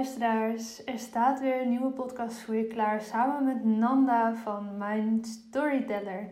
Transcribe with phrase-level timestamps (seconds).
[0.00, 0.84] Luisteraars.
[0.84, 6.28] Er staat weer een nieuwe podcast voor je klaar samen met Nanda van Mijn Storyteller.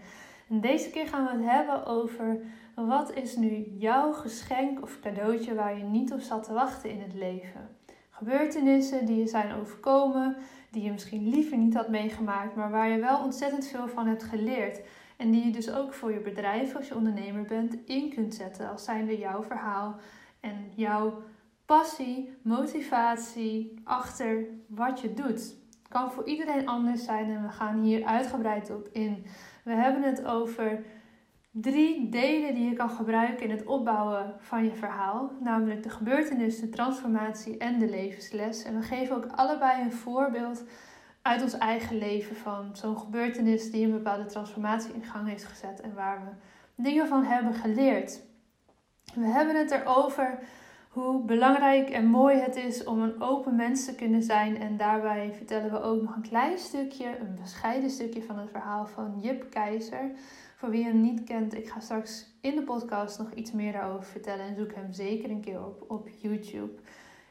[0.49, 2.41] En deze keer gaan we het hebben over
[2.75, 7.01] wat is nu jouw geschenk of cadeautje waar je niet op zat te wachten in
[7.01, 7.77] het leven.
[8.11, 10.37] Gebeurtenissen die je zijn overkomen,
[10.71, 14.23] die je misschien liever niet had meegemaakt, maar waar je wel ontzettend veel van hebt
[14.23, 14.81] geleerd.
[15.17, 18.71] En die je dus ook voor je bedrijf als je ondernemer bent in kunt zetten
[18.71, 19.97] als zijnde jouw verhaal
[20.41, 21.23] en jouw
[21.69, 25.57] passie, motivatie achter wat je doet.
[25.79, 29.27] Het kan voor iedereen anders zijn en we gaan hier uitgebreid op in.
[29.65, 30.85] We hebben het over
[31.51, 36.61] drie delen die je kan gebruiken in het opbouwen van je verhaal, namelijk de gebeurtenis,
[36.61, 38.63] de transformatie en de levensles.
[38.63, 40.65] En we geven ook allebei een voorbeeld
[41.23, 45.81] uit ons eigen leven van zo'n gebeurtenis die een bepaalde transformatie in gang heeft gezet
[45.81, 46.31] en waar we
[46.83, 48.27] dingen van hebben geleerd.
[49.15, 50.39] We hebben het erover
[50.99, 54.61] hoe belangrijk en mooi het is om een open mens te kunnen zijn.
[54.61, 58.87] En daarbij vertellen we ook nog een klein stukje, een bescheiden stukje van het verhaal
[58.87, 60.11] van Jip Keizer.
[60.57, 64.11] Voor wie hem niet kent, ik ga straks in de podcast nog iets meer daarover
[64.11, 66.73] vertellen en zoek hem zeker een keer op op YouTube.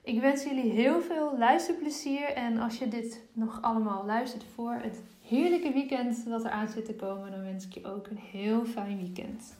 [0.03, 5.01] Ik wens jullie heel veel luisterplezier en als je dit nog allemaal luistert voor het
[5.21, 8.65] heerlijke weekend dat er aan zit te komen, dan wens ik je ook een heel
[8.65, 9.55] fijn weekend.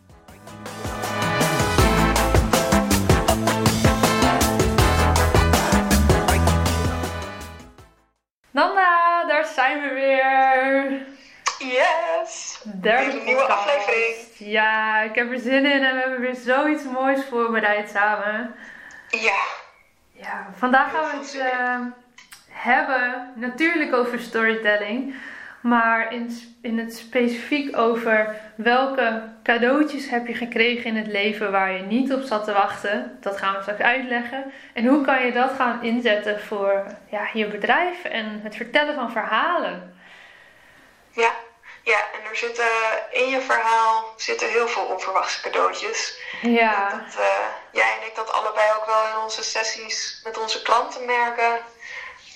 [9.54, 11.06] Zijn we weer.
[11.72, 12.62] Yes!
[12.64, 14.16] Derde een nieuwe aflevering.
[14.38, 18.56] Ja, ik heb er zin in en we hebben weer zoiets moois voorbereid samen.
[19.10, 19.42] Ja,
[20.12, 21.80] Ja, vandaag gaan we het eh,
[22.50, 25.16] hebben natuurlijk over storytelling.
[25.68, 31.72] Maar in, in het specifiek over welke cadeautjes heb je gekregen in het leven waar
[31.72, 33.18] je niet op zat te wachten.
[33.22, 34.54] Dat gaan we straks uitleggen.
[34.74, 39.12] En hoe kan je dat gaan inzetten voor ja, je bedrijf en het vertellen van
[39.12, 40.00] verhalen.
[41.12, 41.32] ja,
[41.84, 42.00] ja.
[42.14, 42.68] En er zitten
[43.12, 46.20] in je verhaal zitten heel veel onverwachte cadeautjes.
[46.42, 50.62] Ja, Dat, eh, jij en ik dat allebei ook wel in onze sessies met onze
[50.62, 51.60] klanten merken.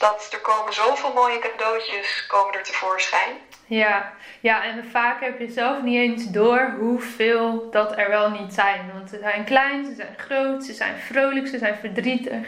[0.01, 3.35] Dat er komen zoveel mooie cadeautjes komen er tevoorschijn.
[3.65, 8.53] Ja, ja, en vaak heb je zelf niet eens door hoeveel dat er wel niet
[8.53, 8.91] zijn.
[8.93, 12.47] Want ze zijn klein, ze zijn groot, ze zijn vrolijk, ze zijn verdrietig.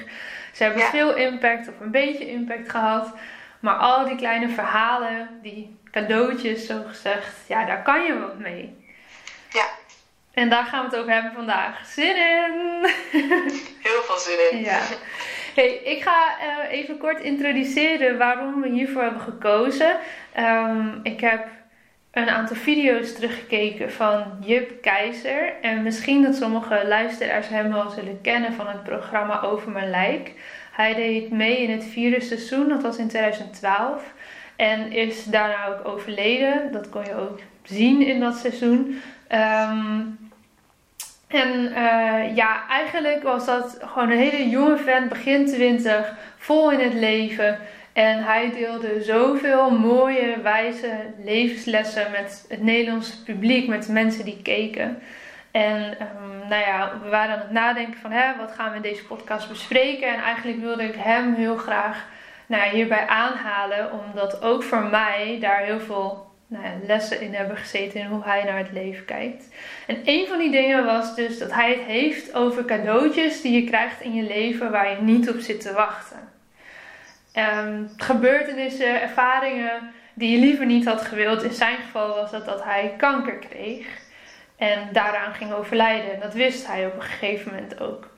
[0.54, 0.90] Ze hebben Ja.
[0.90, 3.14] veel impact of een beetje impact gehad.
[3.60, 8.94] Maar al die kleine verhalen, die cadeautjes zo gezegd, ja, daar kan je wat mee.
[9.50, 9.66] Ja,
[10.34, 11.86] En daar gaan we het over hebben vandaag.
[11.86, 12.86] Zin in!
[13.88, 14.64] heel veel zin in.
[14.64, 14.80] Ja.
[15.54, 19.96] Hey, ik ga eh, even kort introduceren waarom we hiervoor hebben gekozen.
[20.34, 21.48] Ehm, ik heb
[22.12, 25.54] een aantal video's teruggekeken van Jup Keizer.
[25.62, 30.32] En misschien dat sommige luisteraars hem wel zullen kennen van het programma Over Mijn Lijk.
[30.72, 34.14] Hij deed mee in het vierde seizoen, dat was in 2012.
[34.56, 36.72] En is daarna ook overleden.
[36.72, 39.02] Dat kon je ook zien in dat seizoen.
[39.28, 40.02] Ehm,
[41.34, 46.80] en eh, ja, eigenlijk was dat gewoon een hele jonge vent, begin 20, vol in
[46.80, 47.60] het leven.
[47.94, 50.92] En hij deelde zoveel mooie, wijze
[51.24, 55.02] levenslessen met het Nederlandse publiek, met de mensen die keken.
[55.52, 58.82] En ehm, nou ja, we waren aan het nadenken van hè, wat gaan we in
[58.82, 60.08] deze podcast bespreken.
[60.08, 62.06] En eigenlijk wilde ik hem heel graag
[62.46, 68.00] nou hierbij aanhalen, omdat ook voor mij daar heel veel nou lessen in hebben gezeten
[68.00, 69.48] in hoe hij naar het leven kijkt.
[69.88, 73.70] En een van die dingen was dus dat hij het heeft over cadeautjes die je
[73.70, 76.32] krijgt in je leven waar je niet op zit te wachten.
[77.34, 81.44] Ehm, gebeurtenissen, ervaringen die je liever niet had gewild.
[81.44, 83.88] In zijn geval was dat dat hij kanker kreeg
[84.58, 86.14] en daaraan ging overlijden.
[86.14, 88.12] En dat wist hij op een gegeven moment ook.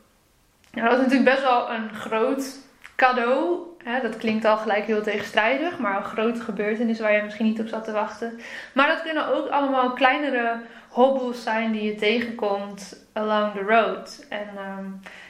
[0.72, 2.58] Nou, dat was natuurlijk best wel een groot
[2.96, 7.60] cadeau Dat klinkt al gelijk heel tegenstrijdig, maar een grote gebeurtenis waar je misschien niet
[7.60, 8.40] op zat te wachten.
[8.74, 10.56] Maar dat kunnen ook allemaal kleinere
[10.90, 14.26] hobbels zijn die je tegenkomt along the road.
[14.30, 14.86] En ehm,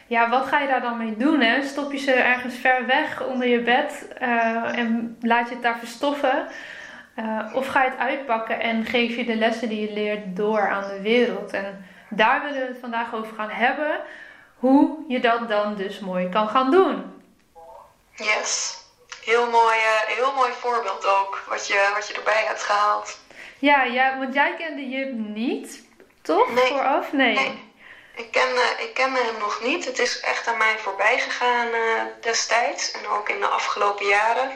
[0.07, 1.41] ja, wat ga je daar dan mee doen?
[1.41, 1.61] Hè?
[1.61, 5.77] Stop je ze ergens ver weg onder je bed uh, en laat je het daar
[5.77, 6.47] verstoffen?
[7.19, 10.69] Uh, of ga je het uitpakken en geef je de lessen die je leert door
[10.69, 11.53] aan de wereld?
[11.53, 13.99] En daar willen we het vandaag over gaan hebben.
[14.55, 17.03] Hoe je dat dan dus mooi kan gaan doen.
[18.15, 18.77] Yes.
[19.23, 23.19] Heel mooi, uh, heel mooi voorbeeld ook, wat je, wat je erbij hebt gehaald.
[23.59, 25.83] Ja, ja, want jij kende Jip niet,
[26.21, 26.51] toch?
[26.51, 26.67] Nee.
[26.67, 27.11] Vooraf?
[27.11, 27.35] Nee.
[27.35, 27.73] nee.
[28.15, 29.85] Ik, ken, ik kende hem nog niet.
[29.85, 32.91] Het is echt aan mij voorbij gegaan uh, destijds.
[32.91, 34.51] En ook in de afgelopen jaren.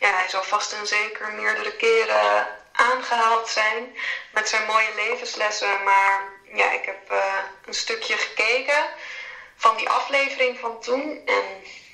[0.00, 3.96] Ja, hij zal vast en zeker meerdere keren aangehaald zijn.
[4.32, 5.82] Met zijn mooie levenslessen.
[5.84, 6.22] Maar
[6.54, 7.18] ja, ik heb uh,
[7.66, 8.84] een stukje gekeken
[9.56, 11.22] van die aflevering van toen.
[11.26, 11.44] En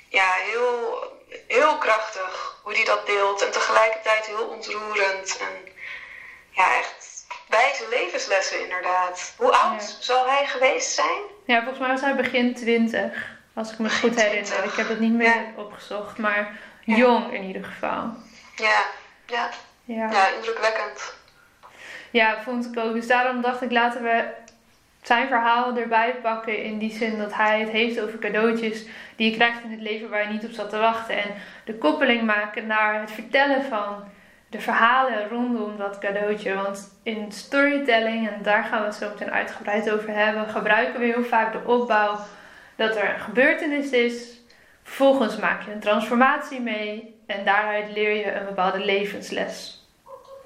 [0.09, 1.03] ja, heel,
[1.47, 3.45] heel krachtig hoe hij dat deelt.
[3.45, 5.37] En tegelijkertijd heel ontroerend.
[5.39, 5.71] En
[6.49, 9.33] ja, echt wijze levenslessen inderdaad.
[9.37, 10.03] Hoe oud ja.
[10.03, 11.21] zal hij geweest zijn?
[11.45, 13.37] Ja, volgens mij was hij begin 20.
[13.53, 14.63] Als ik me goed herinner.
[14.63, 15.53] Ik heb het niet meer ja.
[15.55, 16.17] opgezocht.
[16.17, 18.13] Maar jong in ieder geval.
[18.55, 18.85] Ja,
[19.25, 19.49] ja.
[19.83, 21.13] Ja, ja indrukwekkend.
[22.11, 22.93] Ja, vond ik ook.
[22.93, 24.23] Dus daarom dacht ik, laten we
[25.01, 26.63] zijn verhaal erbij pakken.
[26.63, 28.85] In die zin dat hij het heeft over cadeautjes
[29.15, 31.17] die je krijgt in het leven waar je niet op zat te wachten.
[31.17, 31.33] En
[31.65, 34.03] de koppeling maken naar het vertellen van
[34.49, 36.53] de verhalen rondom dat cadeautje.
[36.53, 41.05] Want in storytelling, en daar gaan we het zo meteen uitgebreid over hebben, gebruiken we
[41.05, 42.19] heel vaak de opbouw
[42.75, 44.37] dat er een gebeurtenis is.
[44.83, 49.83] Vervolgens maak je een transformatie mee en daaruit leer je een bepaalde levensles.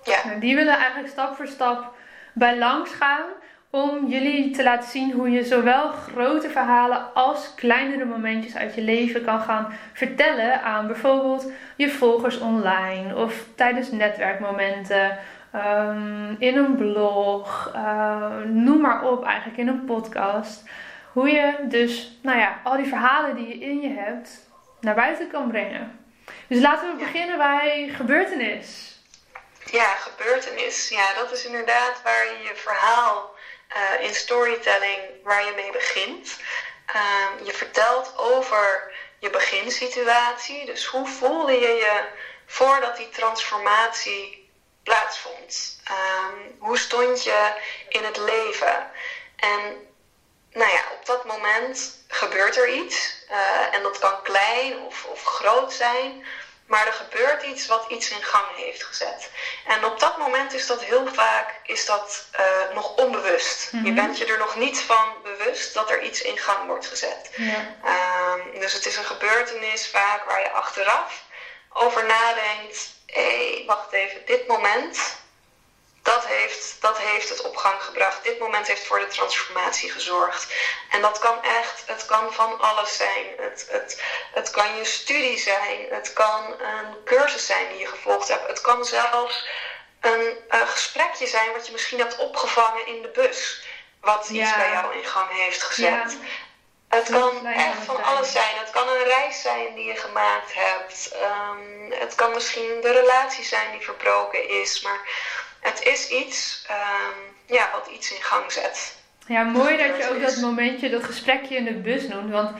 [0.03, 0.17] Ja.
[0.25, 1.93] Nou, die willen eigenlijk stap voor stap
[2.33, 3.25] bij langs gaan
[3.75, 8.81] om jullie te laten zien hoe je zowel grote verhalen als kleinere momentjes uit je
[8.81, 15.19] leven kan gaan vertellen aan bijvoorbeeld je volgers online of tijdens netwerkmomenten,
[15.55, 20.63] um, in een blog, uh, noem maar op, eigenlijk in een podcast.
[21.13, 24.49] Hoe je dus, nou ja, al die verhalen die je in je hebt
[24.79, 25.99] naar buiten kan brengen.
[26.47, 28.97] Dus laten we beginnen bij gebeurtenis.
[29.71, 30.89] Ja, gebeurtenis.
[30.89, 33.32] Ja, dat is inderdaad waar je je verhaal
[33.75, 36.37] uh, in storytelling waar je mee begint.
[36.95, 40.65] Uh, je vertelt over je beginsituatie.
[40.65, 42.03] Dus hoe voelde je je
[42.45, 44.49] voordat die transformatie
[44.83, 45.79] plaatsvond?
[45.91, 47.51] Um, hoe stond je
[47.89, 48.91] in het leven?
[49.35, 49.87] En
[50.51, 53.25] nou ja, op dat moment gebeurt er iets.
[53.31, 56.25] Uh, en dat kan klein of, of groot zijn.
[56.73, 59.29] Maar er gebeurt iets wat iets in gang heeft gezet.
[59.67, 63.71] En op dat moment is dat heel vaak is dat, uh, nog onbewust.
[63.71, 63.87] Mm -hmm.
[63.87, 67.29] Je bent je er nog niet van bewust dat er iets in gang wordt gezet.
[67.35, 67.75] Ja.
[68.33, 71.23] Um, dus het is een gebeurtenis vaak waar je achteraf
[71.69, 72.89] over nadenkt.
[73.05, 75.21] Hé, hey, wacht even, dit moment
[76.03, 78.23] dat heeft, dat heeft het op gang gebracht.
[78.23, 80.53] Dit moment heeft voor de transformatie gezorgd.
[80.89, 83.25] En dat kan echt, het kan van alles zijn.
[83.37, 84.01] Het, het,
[84.33, 85.87] het kan je studie zijn.
[85.89, 88.47] Het kan een cursus zijn die je gevolgd hebt.
[88.47, 89.47] Het kan zelfs
[90.01, 93.61] een, een gesprekje zijn wat je misschien hebt opgevangen in de bus.
[94.01, 94.57] Wat iets ja.
[94.57, 96.11] bij jou in gang heeft gezet.
[96.11, 96.27] Ja.
[96.87, 98.57] Het kan echt van alles zijn.
[98.57, 101.15] Het kan een reis zijn die je gemaakt hebt.
[101.21, 104.81] Um, het kan misschien de relatie zijn die verbroken is.
[104.81, 105.01] Maar
[105.63, 109.01] het is iets um, ja, wat iets in gang zet.
[109.27, 112.31] Ja, mooi dat je ook dat momentje, dat gesprekje in de bus noemt.
[112.31, 112.51] Want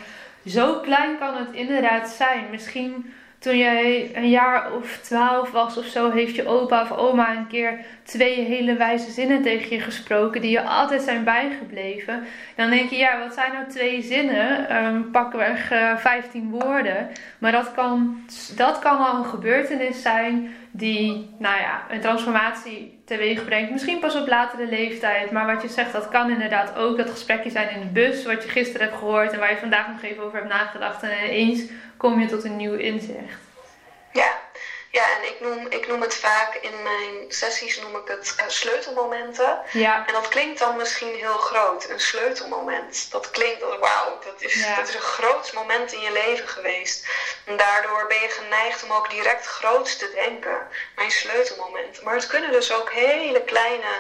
[0.46, 2.50] zo klein kan het inderdaad zijn.
[2.52, 3.14] Misschien
[3.44, 7.48] toen jij een jaar of twaalf was of zo, heeft je opa of oma een
[7.48, 12.24] keer twee hele wijze zinnen tegen je gesproken die je altijd zijn bijgebleven.
[12.56, 14.76] Dan denk je, ja, wat zijn nou twee zinnen?
[14.86, 17.10] Um, pakweg uh, 15 woorden.
[17.38, 18.26] Maar dat kan,
[18.56, 23.72] dat kan al een gebeurtenis zijn die, nou ja, een transformatie teweeg brengt.
[23.72, 25.32] Misschien pas op latere leeftijd.
[25.32, 28.44] Maar wat je zegt, dat kan inderdaad ook dat gesprekje zijn in de bus, wat
[28.44, 31.04] je gisteren hebt gehoord en waar je vandaag nog even over hebt nagedacht.
[31.04, 31.64] En ineens
[31.98, 33.42] kom je tot een nieuw inzicht.
[34.14, 34.32] Ja,
[34.94, 38.44] ja en ik noem, ik noem het vaak in mijn sessies noem ik het uh,
[38.48, 39.62] sleutelmomenten.
[39.72, 40.08] Ja.
[40.08, 43.12] En dat klinkt dan misschien heel groot, een sleutelmoment.
[43.12, 44.76] Dat klinkt wauw, dat, is, Ja.
[44.76, 47.08] dat is een groot moment in je leven geweest.
[47.46, 50.68] En daardoor ben je geneigd om ook direct groots te denken.
[50.96, 52.02] Mijn sleutelmoment.
[52.02, 53.92] Maar het kunnen dus ook hele kleine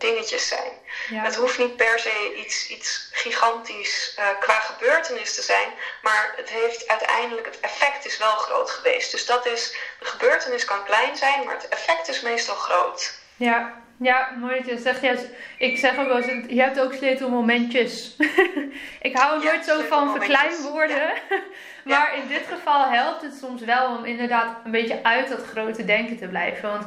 [0.00, 0.72] dingetjes zijn.
[1.10, 1.22] Ja.
[1.22, 5.68] Het hoeft niet per se iets, iets gigantisch uh, qua gebeurtenis te zijn,
[6.02, 9.10] maar het heeft uiteindelijk, het effect is wel groot geweest.
[9.10, 13.20] Dus dat is, de gebeurtenis kan klein zijn, maar het effect is meestal groot.
[13.36, 15.00] Ja, Ja, mooi dat je zegt.
[15.00, 15.14] Ja,
[15.58, 18.16] ik zeg ook wel eens, je hebt ook sleutelmomentjes.
[19.08, 21.12] ik hou er nooit zo van verkleinwoorden.
[21.84, 25.84] maar in dit geval helpt het soms wel om inderdaad een beetje uit dat grote
[25.84, 26.68] denken te blijven.
[26.70, 26.86] Want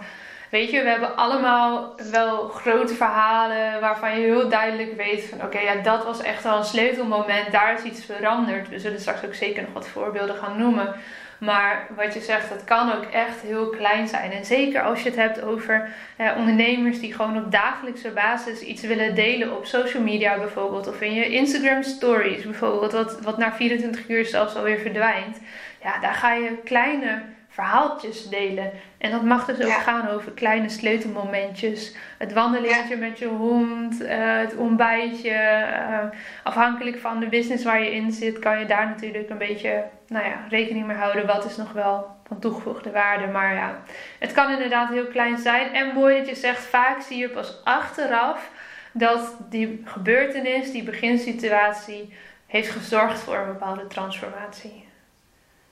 [0.52, 5.60] weet je, we hebben allemaal wel grote verhalen waarvan je heel duidelijk weet van oké,
[5.60, 7.52] ja, dat was echt wel een sleutelmoment.
[7.52, 8.70] Daar is iets veranderd.
[8.70, 10.96] We zullen straks ook zeker nog wat voorbeelden gaan noemen.
[11.38, 14.32] Maar wat je zegt, dat kan ook echt heel klein zijn.
[14.32, 15.90] En zeker als je het hebt over
[16.38, 20.88] ondernemers die gewoon op dagelijkse basis iets willen delen op social media bijvoorbeeld.
[20.88, 25.38] Of in je Instagram stories bijvoorbeeld, wat, wat na 24 uur zelfs alweer verdwijnt.
[25.84, 28.72] Ja, daar ga je kleine verhaaltjes delen.
[28.98, 31.96] En dat mag dus ook gaan over kleine sleutelmomentjes.
[32.18, 35.66] Het wandelingetje met je hond, uh, het ontbijtje.
[35.90, 39.84] Uh, afhankelijk van de business waar je in zit, kan je daar natuurlijk een beetje
[40.08, 41.26] nou ja, rekening mee houden.
[41.26, 43.28] Wat is nog wel van toegevoegde waarde.
[43.28, 43.82] Maar ja,
[44.20, 45.74] het kan inderdaad heel klein zijn.
[45.74, 48.50] En mooi dat je zegt, vaak zie je pas achteraf
[48.92, 52.14] dat die gebeurtenis, die beginsituatie,
[52.48, 54.88] heeft gezorgd voor een bepaalde transformatie.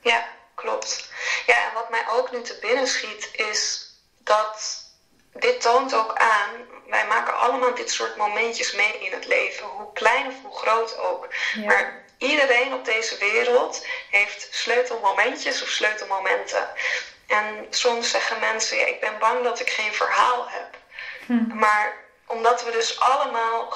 [0.01, 0.37] Ja.
[1.49, 4.83] Ja, en wat mij ook nu te binnen schiet is dat
[5.33, 6.49] dit toont ook aan,
[6.87, 10.97] wij maken allemaal dit soort momentjes mee in het leven, hoe klein of hoe groot
[10.97, 11.27] ook.
[11.65, 16.69] Maar iedereen op deze wereld heeft sleutelmomentjes of sleutelmomenten.
[17.27, 20.77] En soms zeggen mensen, ja, ik ben bang dat ik geen verhaal heb.
[21.25, 21.57] Hm.
[21.57, 21.93] Maar
[22.25, 23.69] omdat we dus allemaal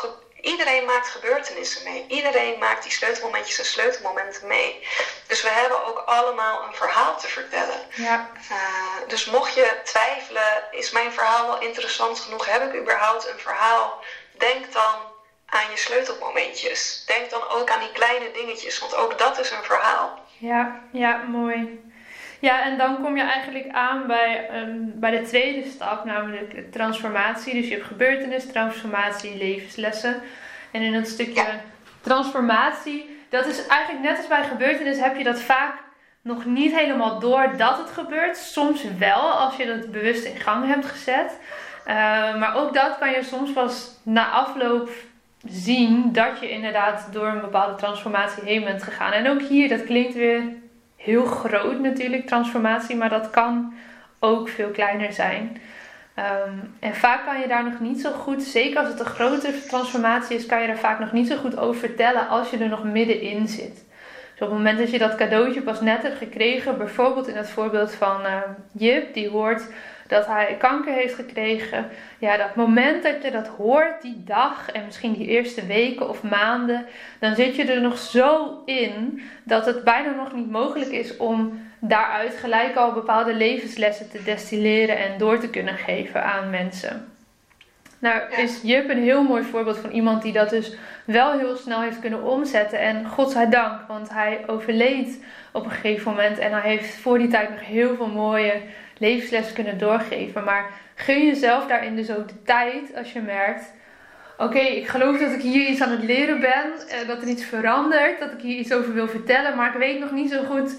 [0.44, 2.06] Iedereen maakt gebeurtenissen mee.
[2.08, 4.88] Iedereen maakt die sleutelmomentjes en sleutelmomenten mee.
[5.28, 7.80] Dus we hebben ook allemaal een verhaal te vertellen.
[7.96, 8.30] Ja.
[8.52, 12.46] Uh, dus mocht je twijfelen, is mijn verhaal wel interessant genoeg?
[12.46, 14.04] Heb ik überhaupt een verhaal?
[14.38, 14.96] Denk dan
[15.46, 17.04] aan je sleutelmomentjes.
[17.06, 20.20] Denk dan ook aan die kleine dingetjes, want ook dat is een verhaal.
[20.38, 21.92] Ja, ja, mooi.
[22.44, 27.54] Ja, en dan kom je eigenlijk aan bij, um, bij de tweede stap, namelijk transformatie.
[27.54, 30.22] Dus je hebt gebeurtenis, transformatie, levenslessen.
[30.72, 31.46] En in een stukje
[32.02, 35.74] transformatie, dat is eigenlijk net als bij gebeurtenis, heb je dat vaak
[36.22, 38.38] nog niet helemaal door dat het gebeurt.
[38.38, 41.40] Soms wel, als je dat bewust in gang hebt gezet.
[41.88, 41.94] Uh,
[42.40, 44.90] maar ook dat kan je soms pas na afloop
[45.46, 49.12] zien dat je inderdaad door een bepaalde transformatie heen bent gegaan.
[49.12, 50.62] En ook hier, dat klinkt weer
[51.04, 53.74] heel groot natuurlijk, transformatie, maar dat kan
[54.20, 55.62] ook veel kleiner zijn.
[56.14, 59.66] Ehm, en vaak kan je daar nog niet zo goed, zeker als het een grote
[59.68, 62.70] transformatie is, kan je daar vaak nog niet zo goed over vertellen als je er
[62.70, 63.86] nog middenin zit.
[64.34, 67.50] Dus op het moment dat je dat cadeautje pas net hebt gekregen, bijvoorbeeld in het
[67.50, 68.38] voorbeeld van uh,
[68.72, 69.68] Jip, die hoort
[70.14, 71.90] dat hij kanker heeft gekregen.
[72.18, 76.24] Ja, dat moment dat je dat hoort, die dag en misschien die eerste weken of
[76.24, 76.86] maanden,
[77.20, 81.62] dan zit je er nog zo in dat het bijna nog niet mogelijk is om
[81.80, 87.08] daaruit gelijk al bepaalde levenslessen te destilleren en door te kunnen geven aan mensen.
[88.00, 91.82] Nou, is Jup een heel mooi voorbeeld van iemand die dat dus wel heel snel
[91.82, 92.80] heeft kunnen omzetten.
[92.80, 96.38] En godzijdank, want hij overleed op een gegeven moment.
[96.40, 98.62] En hij heeft voor die tijd nog heel veel mooie
[99.04, 100.44] levenslessen kunnen doorgeven.
[100.44, 103.66] Maar gun jezelf daarin dus ook de tijd als je merkt.
[104.38, 106.88] Oké, ik geloof dat ik hier iets aan het leren ben.
[106.88, 108.20] Eh, dat er iets verandert.
[108.20, 109.56] Dat ik hier iets over wil vertellen.
[109.56, 110.76] Maar ik weet nog niet zo goed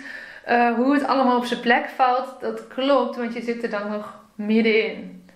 [0.48, 2.40] uh, hoe het allemaal op zijn plek valt.
[2.40, 5.28] Dat klopt, want je zit er dan nog middenin.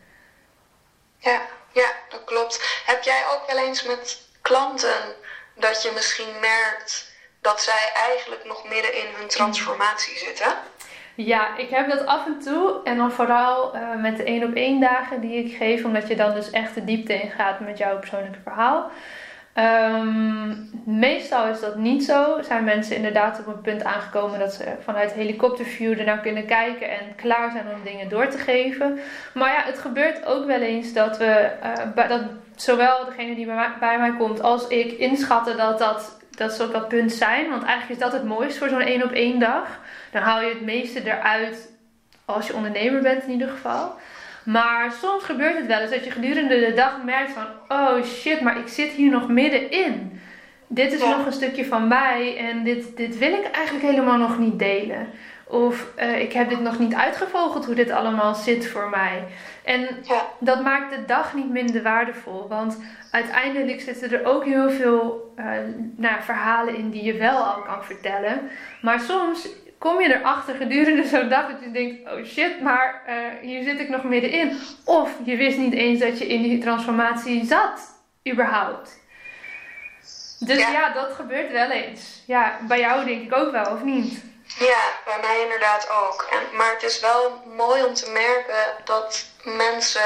[1.18, 1.40] Ja,
[1.72, 2.82] ja, dat klopt.
[2.86, 5.14] Heb jij ook wel eens met klanten
[5.54, 10.56] dat je misschien merkt dat zij eigenlijk nog midden in hun transformatie zitten?
[11.24, 12.80] Ja, ik heb dat af en toe.
[12.84, 15.84] En dan vooral uh, met de één op één dagen die ik geef.
[15.84, 18.90] Omdat je dan dus echt de diepte in gaat met jouw persoonlijke verhaal.
[19.54, 22.42] Um, meestal is dat niet zo.
[22.42, 27.14] Zijn mensen inderdaad op een punt aangekomen dat ze vanuit helikopterview ernaar kunnen kijken en
[27.16, 28.98] klaar zijn om dingen door te geven.
[29.34, 31.50] Maar ja, het gebeurt ook wel eens dat we,
[31.96, 32.22] uh, dat
[32.56, 33.46] zowel degene die
[33.80, 37.50] bij mij, komt als ik inschatten dat, dat, dat ze op dat punt zijn.
[37.50, 39.78] Want eigenlijk is dat het mooiste voor zo'n één op één dag.
[40.10, 41.72] Dan haal je het meeste eruit
[42.24, 43.94] als je ondernemer bent in ieder geval.
[44.44, 47.46] Maar soms gebeurt het wel eens dat je gedurende de dag merkt van...
[47.68, 50.20] Oh shit, maar ik zit hier nog middenin.
[50.66, 54.38] Dit is nog een stukje van mij en dit, dit wil ik eigenlijk helemaal nog
[54.38, 55.08] niet delen.
[55.44, 59.24] Of uh, ik heb dit nog niet uitgevogeld hoe dit allemaal zit voor mij.
[59.64, 59.88] En
[60.38, 62.48] dat maakt de dag niet minder waardevol.
[62.48, 62.78] Want
[63.10, 65.44] uiteindelijk zitten er ook heel veel uh,
[65.96, 68.40] nou, verhalen in die je wel al kan vertellen.
[68.82, 69.48] Maar soms
[69.78, 73.80] kom je erachter gedurende zo'n dag dat je denkt: oh shit, maar uh, hier zit
[73.80, 74.60] ik nog middenin.
[74.84, 77.80] Of je wist niet eens dat je in die transformatie zat,
[78.28, 79.00] überhaupt.
[80.38, 82.22] Dus ja, dat gebeurt wel eens.
[82.26, 84.22] Ja, bij jou denk ik ook wel, of niet?
[84.58, 86.28] Ja, bij mij inderdaad ook.
[86.30, 90.00] En, maar het is wel mooi om te merken dat mensen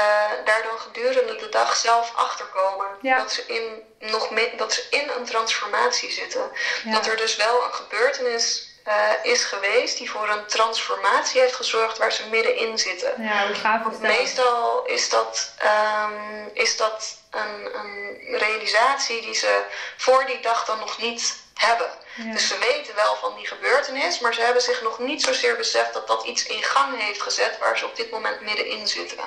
[0.45, 2.87] daar dan gedurende de dag zelf achterkomen.
[3.01, 4.27] Dat, ze in, nog
[4.57, 6.51] dat ze in een transformatie zitten.
[6.83, 11.97] Dat er dus wel een gebeurtenis uh, is geweest die voor een transformatie heeft gezorgd
[11.97, 13.23] waar ze middenin zitten.
[13.23, 14.01] Ja, hoe gaaf is dat?
[14.01, 19.61] Meestal is dat, um, is dat een, een, realisatie die ze
[19.97, 21.89] voor die dag dan nog niet hebben.
[22.15, 25.93] Dus ze weten wel van die gebeurtenis, maar ze hebben zich nog niet zozeer beseft
[25.93, 29.17] dat dat iets in gang heeft gezet waar ze op dit moment middenin zitten.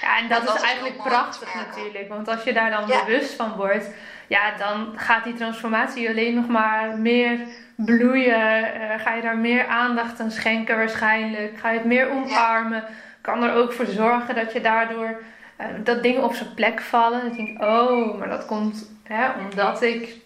[0.00, 3.86] Ja, en dat, is eigenlijk prachtig natuurlijk, want als je daar dan bewust van wordt,
[4.30, 7.46] ja, dan gaat die transformatie alleen nog maar meer
[7.76, 8.74] bloeien.
[8.80, 11.58] Uh, ga je daar meer aandacht aan schenken waarschijnlijk.
[11.58, 12.84] Ga je het meer omarmen.
[13.20, 15.20] Kan er ook voor zorgen dat je daardoor
[15.60, 17.20] uh, dat dingen op zijn plek vallen.
[17.24, 20.16] Dat je denkt, oh, maar dat komt hè, omdat ik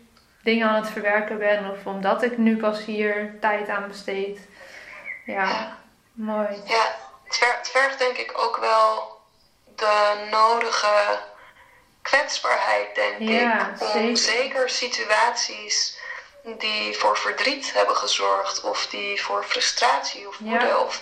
[0.42, 1.70] dingen aan het verwerken ben.
[1.70, 4.49] Of omdat ik nu pas hier tijd aan besteed.
[5.26, 5.76] Ja,
[6.12, 6.49] mooi.
[6.64, 6.84] Ja,
[7.25, 9.20] het vergt denk ik ook wel
[9.76, 11.18] de nodige
[12.04, 13.80] kwetsbaarheid, denk ik.
[13.94, 15.96] Om zeker situaties
[16.42, 21.00] die voor verdriet hebben gezorgd, of die voor frustratie of woede of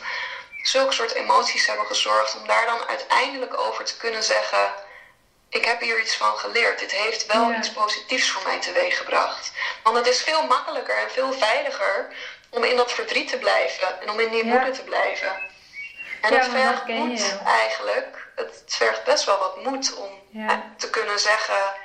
[0.62, 4.72] zulke soort emoties hebben gezorgd, om daar dan uiteindelijk over te kunnen zeggen:
[5.48, 6.78] Ik heb hier iets van geleerd.
[6.78, 9.52] Dit heeft wel iets positiefs voor mij teweeggebracht.
[9.82, 12.14] Want het is veel makkelijker en veel veiliger
[12.50, 15.50] om in dat verdriet te blijven en om in die woede te blijven.
[16.20, 18.21] En het vergt moed eigenlijk.
[18.34, 20.10] Het vergt best wel wat moed om
[20.76, 21.80] te kunnen zeggen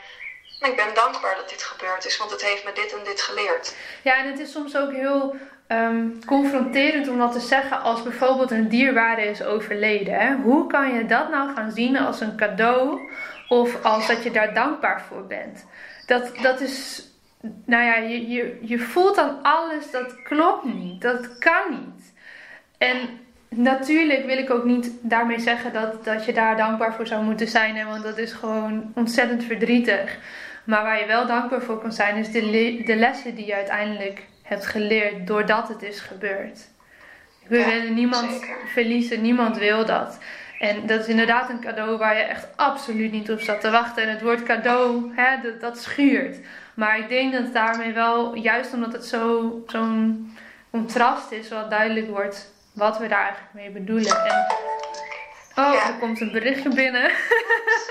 [0.59, 3.75] ik ben dankbaar dat dit gebeurd is, want het heeft me dit en dit geleerd.
[4.01, 5.35] Ja, en het is soms ook heel
[5.67, 10.13] ehm, confronterend om dat te zeggen als bijvoorbeeld een dierwaarde is overleden.
[10.13, 10.35] Hè?
[10.35, 13.11] Hoe kan je dat nou gaan zien als een cadeau
[13.47, 15.65] of als dat je daar dankbaar voor bent?
[16.05, 17.07] Dat, dat is,
[17.65, 22.13] nou ja, je, je, je voelt dan alles, dat klopt niet, dat kan niet.
[22.77, 27.23] En natuurlijk wil ik ook niet daarmee zeggen dat, dat je daar dankbaar voor zou
[27.23, 30.17] moeten zijn, hè, want dat is gewoon ontzettend verdrietig.
[30.63, 34.25] Maar waar je wel dankbaar voor kan zijn, is de, de lessen die je uiteindelijk
[34.41, 36.67] hebt geleerd doordat het is gebeurd.
[37.47, 40.19] We willen niemand verliezen, niemand wil dat.
[40.59, 44.03] En dat is inderdaad een cadeau waar je echt absoluut niet op zat te wachten.
[44.03, 46.37] En het woord cadeau, hè, dat, dat schuurt.
[46.73, 49.91] Maar ik denk dat daarmee wel, juist omdat het zo'n zo
[50.69, 54.25] contrast is, wel duidelijk wordt wat we daar eigenlijk mee bedoelen.
[54.25, 54.45] En
[55.59, 57.11] Oh, er komt een berichtje binnen.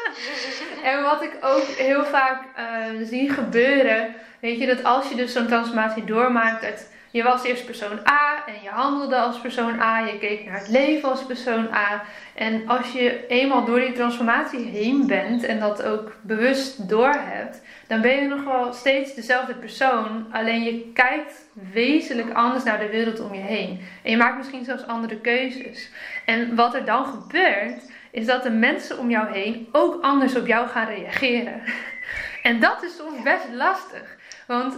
[0.90, 5.32] en wat ik ook heel vaak uh, zie gebeuren, weet je, dat als je dus
[5.32, 9.98] zo'n transformatie doormaakt, dat je was eerst persoon A en je handelde als persoon A,
[9.98, 12.02] je keek naar het leven als persoon A.
[12.34, 18.00] En als je eenmaal door die transformatie heen bent en dat ook bewust doorhebt, dan
[18.00, 20.26] ben je nog wel steeds dezelfde persoon.
[20.32, 23.80] Alleen je kijkt wezenlijk anders naar de wereld om je heen.
[24.02, 25.90] En je maakt misschien zelfs andere keuzes.
[26.24, 30.46] En wat er dan gebeurt, is dat de mensen om jou heen ook anders op
[30.46, 31.62] jou gaan reageren.
[32.42, 34.16] En dat is soms best lastig.
[34.46, 34.76] Want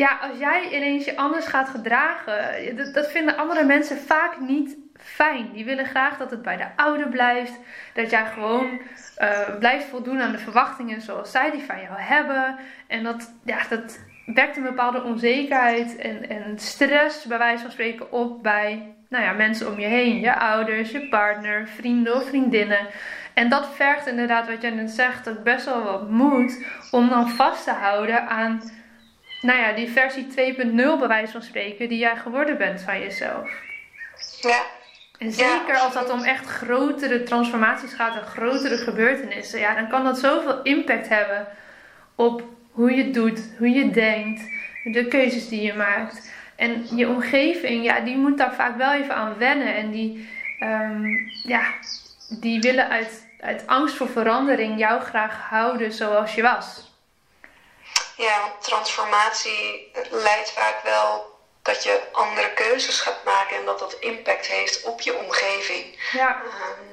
[0.00, 4.76] ja, als jij ineens je anders gaat gedragen, dat, dat vinden andere mensen vaak niet
[4.96, 5.52] fijn.
[5.52, 7.52] Die willen graag dat het bij de oude blijft.
[7.94, 8.80] Dat jij gewoon
[9.18, 12.56] uh, blijft voldoen aan de verwachtingen zoals zij die van jou hebben.
[12.86, 18.12] En dat, ja, dat wekt een bepaalde onzekerheid en, en stress, bij wijze van spreken,
[18.12, 20.20] op bij nou ja, mensen om je heen.
[20.20, 22.86] Je ouders, je partner, vrienden of vriendinnen.
[23.34, 27.28] En dat vergt inderdaad, wat jij net zegt, ook best wel wat moed om dan
[27.28, 28.60] vast te houden aan
[29.40, 33.50] nou ja, die versie 2.0 bij wijze van spreken, die jij geworden bent van jezelf.
[34.40, 34.62] Ja.
[35.18, 40.04] En zeker als dat om echt grotere transformaties gaat en grotere gebeurtenissen, ja, dan kan
[40.04, 41.46] dat zoveel impact hebben
[42.14, 44.42] op hoe je het doet, hoe je denkt,
[44.84, 46.32] de keuzes die je maakt.
[46.56, 49.74] En je omgeving, ja, die moet daar vaak wel even aan wennen.
[49.74, 50.28] En die,
[50.60, 51.62] um, ja,
[52.40, 56.89] die willen uit, uit angst voor verandering jou graag houden zoals je was.
[58.20, 63.96] Ja, want transformatie leidt vaak wel dat je andere keuzes gaat maken en dat dat
[64.00, 66.10] impact heeft op je omgeving.
[66.12, 66.42] Ja.
[66.44, 66.90] Um,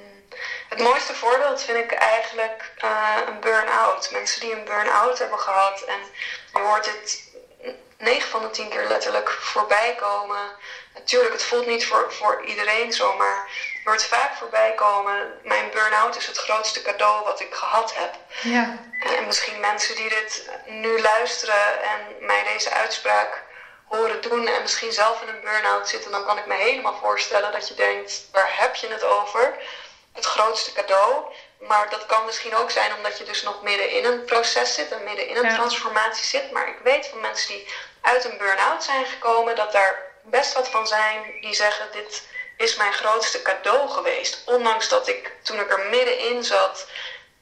[0.69, 4.11] het mooiste voorbeeld vind ik eigenlijk uh, een burn-out.
[4.11, 5.99] Mensen die een burn-out hebben gehad en
[6.53, 7.26] je hoort het
[7.97, 10.51] 9 van de 10 keer letterlijk voorbij komen.
[10.93, 13.49] Natuurlijk, het voelt niet voor, voor iedereen zo, maar
[13.83, 15.39] je hoort vaak voorbij komen.
[15.43, 18.15] Mijn burn-out is het grootste cadeau wat ik gehad heb.
[18.41, 18.77] Ja.
[19.17, 23.45] En misschien mensen die dit nu luisteren en mij deze uitspraak
[23.87, 27.51] horen doen en misschien zelf in een burn-out zitten, dan kan ik me helemaal voorstellen
[27.51, 29.57] dat je denkt: waar heb je het over?
[30.13, 31.25] Het grootste cadeau.
[31.59, 34.91] Maar dat kan misschien ook zijn omdat je dus nog midden in een proces zit
[34.91, 36.51] en midden in een transformatie zit.
[36.51, 37.67] Maar ik weet van mensen die
[38.01, 42.75] uit een burn-out zijn gekomen dat daar best wat van zijn die zeggen: Dit is
[42.75, 44.41] mijn grootste cadeau geweest.
[44.45, 46.87] Ondanks dat ik toen ik er middenin zat,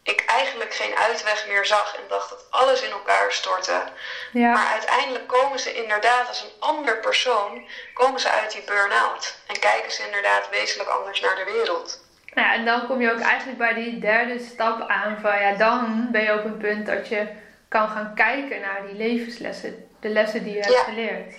[0.04, 3.84] ik eigenlijk geen uitweg meer zag en dacht dat alles in elkaar stortte.
[4.32, 4.52] Ja.
[4.52, 9.36] Maar uiteindelijk komen ze inderdaad als een ander persoon, komen ze uit die burn-out.
[9.48, 12.00] En kijken ze inderdaad wezenlijk anders naar de wereld.
[12.36, 15.52] Nou ja, en dan kom je ook eigenlijk bij die derde stap aan van ja,
[15.52, 17.28] dan ben je op een punt dat je
[17.70, 21.36] kan gaan kijken naar die levenslessen, de lessen die je hebt geleerd.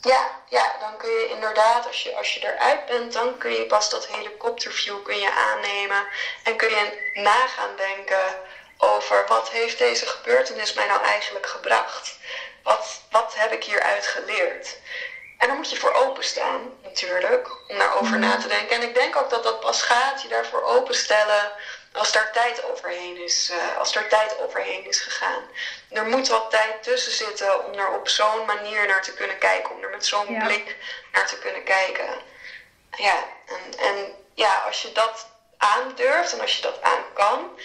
[0.00, 3.66] Ja, ja, dan kun je inderdaad, als je, als je eruit bent, dan kun je
[3.66, 6.06] pas dat helikopterview kun je aannemen.
[6.44, 8.36] En kun je na gaan denken
[8.78, 12.18] over wat heeft deze gebeurtenis mij nou eigenlijk gebracht?
[12.62, 14.78] Wat, wat heb ik hieruit geleerd?
[15.44, 18.76] En dan moet je voor openstaan, natuurlijk, om daarover na te denken.
[18.76, 21.52] En ik denk ook dat dat pas gaat, je daarvoor openstellen
[21.92, 25.42] als daar tijd overheen is, uh, als er tijd overheen is gegaan.
[25.90, 29.74] Er moet wat tijd tussen zitten om er op zo'n manier naar te kunnen kijken,
[29.74, 30.76] om er met zo'n blik
[31.12, 32.08] naar te kunnen kijken.
[32.90, 35.26] Ja, en, en ja, als je dat
[35.56, 37.58] aandurft en als je dat aan kan,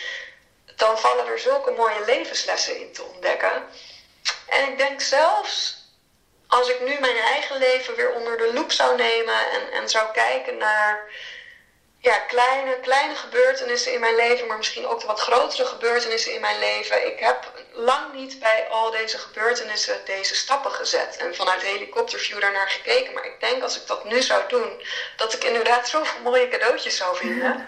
[0.75, 3.63] dan vallen er zulke mooie levenslessen in te ontdekken.
[4.47, 5.78] En ik denk zelfs
[6.49, 10.11] als ik nu mijn eigen leven weer onder de loep zou nemen en, en zou
[10.13, 11.09] kijken naar
[12.01, 16.41] ja, kleine, kleine gebeurtenissen in mijn leven, maar misschien ook de wat grotere gebeurtenissen in
[16.41, 17.07] mijn leven.
[17.07, 22.69] Ik heb lang niet bij al deze gebeurtenissen deze stappen gezet en vanuit helikopterview daarnaar
[22.69, 23.13] gekeken.
[23.13, 24.81] Maar ik denk als ik dat nu zou doen,
[25.15, 27.67] dat ik inderdaad zoveel mooie cadeautjes zou vinden.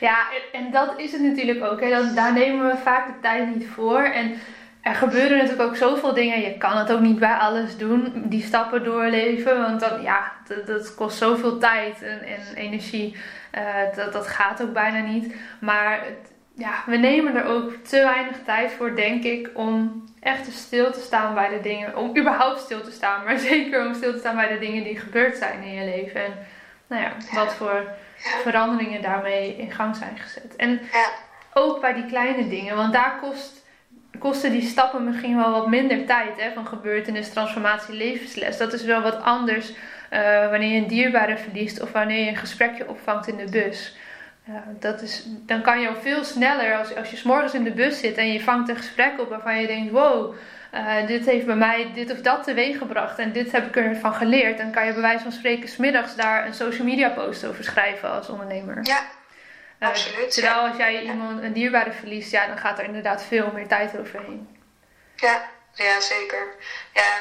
[0.00, 1.80] Ja, en dat is het natuurlijk ook.
[1.80, 1.90] Hè.
[1.90, 4.02] Dat, daar nemen we vaak de tijd niet voor.
[4.02, 4.42] En
[4.82, 6.40] er gebeuren natuurlijk ook zoveel dingen.
[6.40, 9.60] Je kan het ook niet bij alles doen, die stappen doorleven.
[9.60, 13.16] Want dan, ja, dat, dat kost zoveel tijd en, en energie.
[13.54, 15.34] Uh, dat, dat gaat ook bijna niet.
[15.60, 20.52] Maar het, ja, we nemen er ook te weinig tijd voor, denk ik, om echt
[20.52, 21.96] stil te staan bij de dingen.
[21.96, 24.98] Om überhaupt stil te staan, maar zeker om stil te staan bij de dingen die
[24.98, 26.24] gebeurd zijn in je leven.
[26.24, 26.32] En
[26.86, 27.84] nou ja, wat voor
[28.42, 30.56] veranderingen daarmee in gang zijn gezet.
[30.56, 30.80] En
[31.52, 33.61] ook bij die kleine dingen, want daar kost
[34.22, 36.40] kosten die stappen misschien wel wat minder tijd.
[36.40, 38.56] Hè, van gebeurtenis, transformatie, levensles.
[38.56, 39.72] Dat is wel wat anders
[40.12, 43.96] uh, wanneer je een dierbare verliest of wanneer je een gesprekje opvangt in de bus.
[44.78, 48.00] Dat is, dan kan je al veel sneller, als, als je s'morgens in de bus
[48.00, 50.34] zit en je vangt een gesprek op waarvan je denkt: wow,
[50.74, 54.14] uh, dit heeft bij mij dit of dat teweeg gebracht en dit heb ik ervan
[54.14, 54.58] geleerd.
[54.58, 58.10] Dan kan je bij wijze van spreken smiddags daar een social media post over schrijven
[58.10, 58.78] als ondernemer.
[58.82, 59.00] Ja,
[59.82, 60.30] Absoluut.
[60.30, 63.98] Terwijl als jij iemand een dierbare verliest, ja, dan gaat er inderdaad veel meer tijd
[63.98, 64.58] overheen.
[65.16, 66.54] Ja, ja zeker.
[66.94, 67.18] Ja,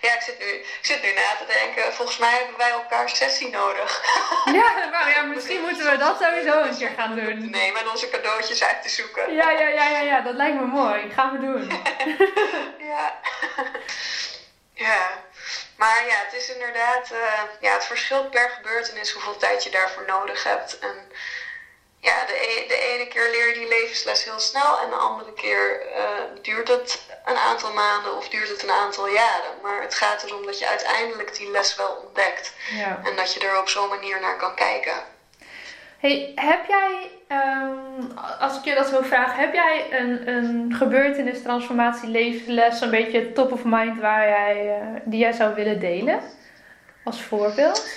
[0.00, 1.92] ja, ik zit, nu, ik zit nu na te denken.
[1.92, 3.90] Volgens mij hebben wij elkaar sessie nodig.
[4.44, 7.50] Ja, nou ja, misschien moeten we dat sowieso een keer gaan doen.
[7.50, 9.34] Nee, met onze cadeautjes uit te zoeken.
[9.34, 11.10] Ja, ja, ja, ja, ja dat lijkt me mooi.
[11.10, 11.70] Gaan we doen.
[12.92, 13.20] ja.
[14.74, 15.10] ja.
[15.76, 20.04] Maar ja, het is inderdaad, uh, ja, het verschilt per gebeurtenis hoeveel tijd je daarvoor
[20.06, 20.78] nodig hebt.
[20.78, 21.10] En
[22.08, 25.32] ja, de, e-, de ene keer leer je die levensles heel snel en de andere
[25.32, 29.52] keer uh, duurt het een aantal maanden of duurt het een aantal jaren.
[29.62, 33.00] Maar het gaat erom dat je uiteindelijk die les wel ontdekt ja.
[33.04, 34.96] en dat je er op zo'n manier naar kan kijken.
[35.98, 41.42] Hey, heb jij, um, als ik je dat wil vragen, heb jij een, een gebeurtenis,
[41.42, 46.20] transformatie, levensles, een beetje top of mind waar jij, uh, die jij zou willen delen
[47.04, 47.88] als voorbeeld?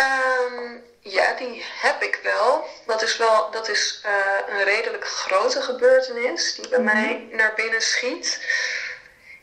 [0.00, 2.68] Um, ja, die heb ik wel.
[2.86, 4.12] Dat is wel dat is, uh,
[4.48, 6.94] een redelijk grote gebeurtenis die bij mhm.
[6.94, 8.46] mij naar binnen schiet.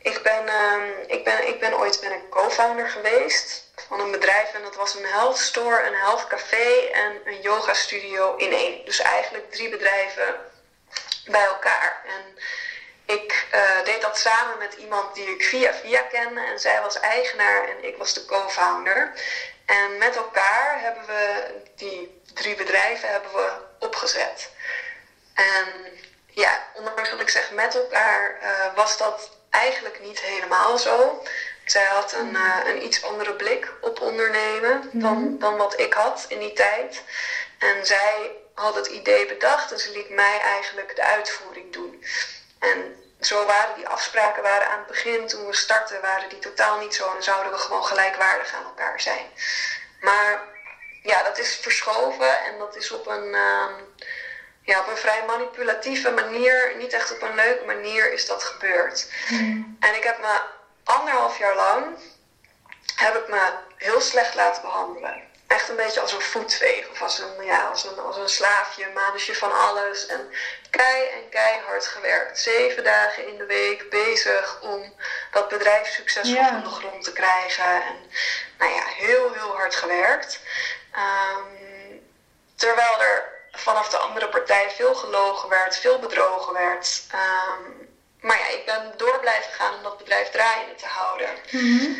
[0.02, 4.54] Ik ben, uh, ik ben, ik ben ooit ben ik co-founder geweest van een bedrijf
[4.54, 8.84] en dat was een health store, een health café en een yoga studio in één.
[8.84, 10.34] Dus eigenlijk drie bedrijven
[11.24, 12.02] bij elkaar.
[12.06, 12.38] En
[13.14, 17.00] ik uh, deed dat samen met iemand die ik via via kende en zij was
[17.00, 19.12] eigenaar en ik was de co-founder.
[19.80, 21.44] En met elkaar hebben we
[21.76, 24.50] die drie bedrijven hebben we opgezet.
[25.34, 25.66] En
[26.26, 31.22] ja, ondanks dat ik zeg met elkaar, uh, was dat eigenlijk niet helemaal zo.
[31.64, 35.38] Zij had een, uh, een iets andere blik op ondernemen dan, mhm.
[35.38, 37.02] dan wat ik had in die tijd.
[37.58, 42.04] En zij had het idee bedacht en ze liet mij eigenlijk de uitvoering doen.
[42.58, 46.78] En zo waren die afspraken waren aan het begin, toen we startten, waren die totaal
[46.78, 49.26] niet zo en zouden we gewoon gelijkwaardig aan elkaar zijn.
[50.00, 50.40] Maar
[51.02, 53.66] ja, dat is verschoven en dat is op een, uh,
[54.62, 59.12] ja, op een vrij manipulatieve manier, niet echt op een leuke manier, is dat gebeurd.
[59.28, 59.76] Hmm.
[59.80, 60.40] En ik heb me
[60.84, 61.84] anderhalf jaar lang
[62.96, 65.30] heb ik me heel slecht laten behandelen.
[65.52, 68.88] Echt een beetje als een voetveeg of als een, ja, als een, als een slaafje,
[68.94, 70.06] manusje van alles.
[70.06, 70.30] En
[70.70, 72.38] kei en keihard gewerkt.
[72.38, 74.94] Zeven dagen in de week bezig om
[75.30, 77.64] dat bedrijf succesvol van de grond te krijgen.
[77.64, 78.10] En
[78.58, 80.40] nou ja, heel, heel hard gewerkt.
[80.92, 81.98] Ehm,
[82.56, 87.02] terwijl er vanaf de andere partij veel gelogen werd, veel bedrogen werd.
[87.10, 87.62] Ehm,
[88.20, 91.28] maar ja, ik ben door blijven gaan om dat bedrijf draaiende te houden.
[91.50, 91.90] Mhm.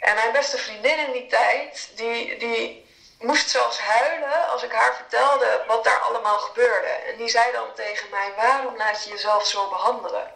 [0.00, 2.85] En mijn beste vriendin in die tijd, die, die
[3.18, 6.86] moest zelfs huilen als ik haar vertelde wat daar allemaal gebeurde.
[6.86, 10.32] En die zei dan tegen mij: Waarom laat je jezelf zo behandelen?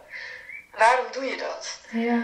[0.77, 1.79] Waarom doe je dat?
[1.89, 2.21] Ja.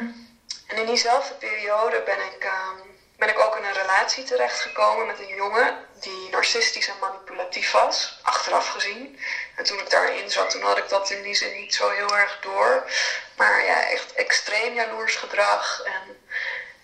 [0.67, 2.77] En in diezelfde periode ben ik, ehm,
[3.17, 8.19] ben ik ook in een relatie terechtgekomen met een jongen die narcistisch en manipulatief was,
[8.21, 9.19] achteraf gezien.
[9.55, 12.17] En toen ik daarin zat, toen had ik dat in die zin niet zo heel
[12.17, 12.91] erg door.
[13.35, 15.81] Maar ja, echt extreem jaloers gedrag.
[15.83, 16.27] En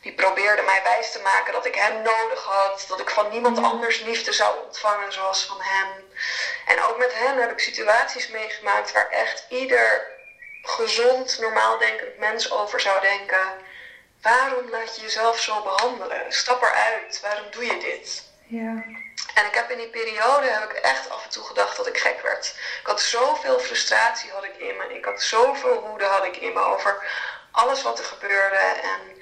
[0.03, 2.85] die probeerde mij wijs te maken dat ik hem nodig had.
[2.87, 5.87] Dat ik van niemand anders liefde zou ontvangen zoals van hem.
[6.65, 10.11] En ook met hem heb ik situaties meegemaakt waar echt ieder
[10.61, 13.51] gezond, normaal denkend mens over zou denken.
[14.21, 16.33] Waarom laat je jezelf zo behandelen?
[16.33, 17.19] Stap eruit.
[17.21, 18.23] Waarom doe je dit?
[18.45, 18.83] Ja.
[19.33, 21.97] En ik heb in die periode heb ik echt af en toe gedacht dat ik
[21.97, 22.55] gek werd.
[22.81, 24.95] Ik had zoveel frustratie had ik in me.
[24.95, 27.03] Ik had zoveel woede had ik in me over
[27.51, 28.55] alles wat er gebeurde.
[28.81, 29.21] En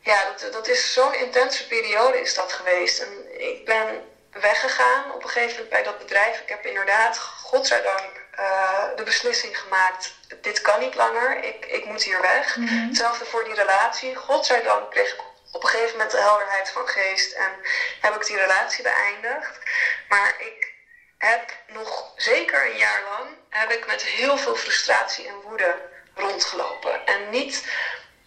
[0.00, 2.98] ja, dat, dat is zo'n intense periode is dat geweest.
[2.98, 6.40] En ik ben weggegaan op een gegeven moment bij dat bedrijf.
[6.40, 10.14] Ik heb inderdaad, godzijdank, uh, de beslissing gemaakt.
[10.40, 12.56] Dit kan niet langer, ik, ik moet hier weg.
[12.56, 12.86] Mhm.
[12.86, 14.14] Hetzelfde voor die relatie.
[14.14, 15.20] Godzijdank kreeg ik
[15.52, 17.50] op een gegeven moment de helderheid van geest en
[18.00, 19.58] heb ik die relatie beëindigd.
[20.08, 20.72] Maar ik
[21.18, 25.74] heb nog zeker een jaar lang heb ik met heel veel frustratie en woede
[26.14, 27.06] rondgelopen.
[27.06, 27.64] En niet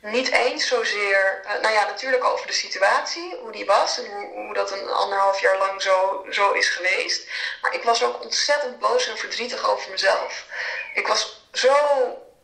[0.04, 4.32] niet eens zozeer, uh, nou ja, natuurlijk over de situatie, hoe die was en hoe,
[4.34, 7.28] hoe, dat een anderhalf jaar lang zo, zo is geweest.
[7.62, 10.46] Maar ik was ook ontzettend boos en verdrietig over mezelf.
[10.94, 11.74] Ik was zo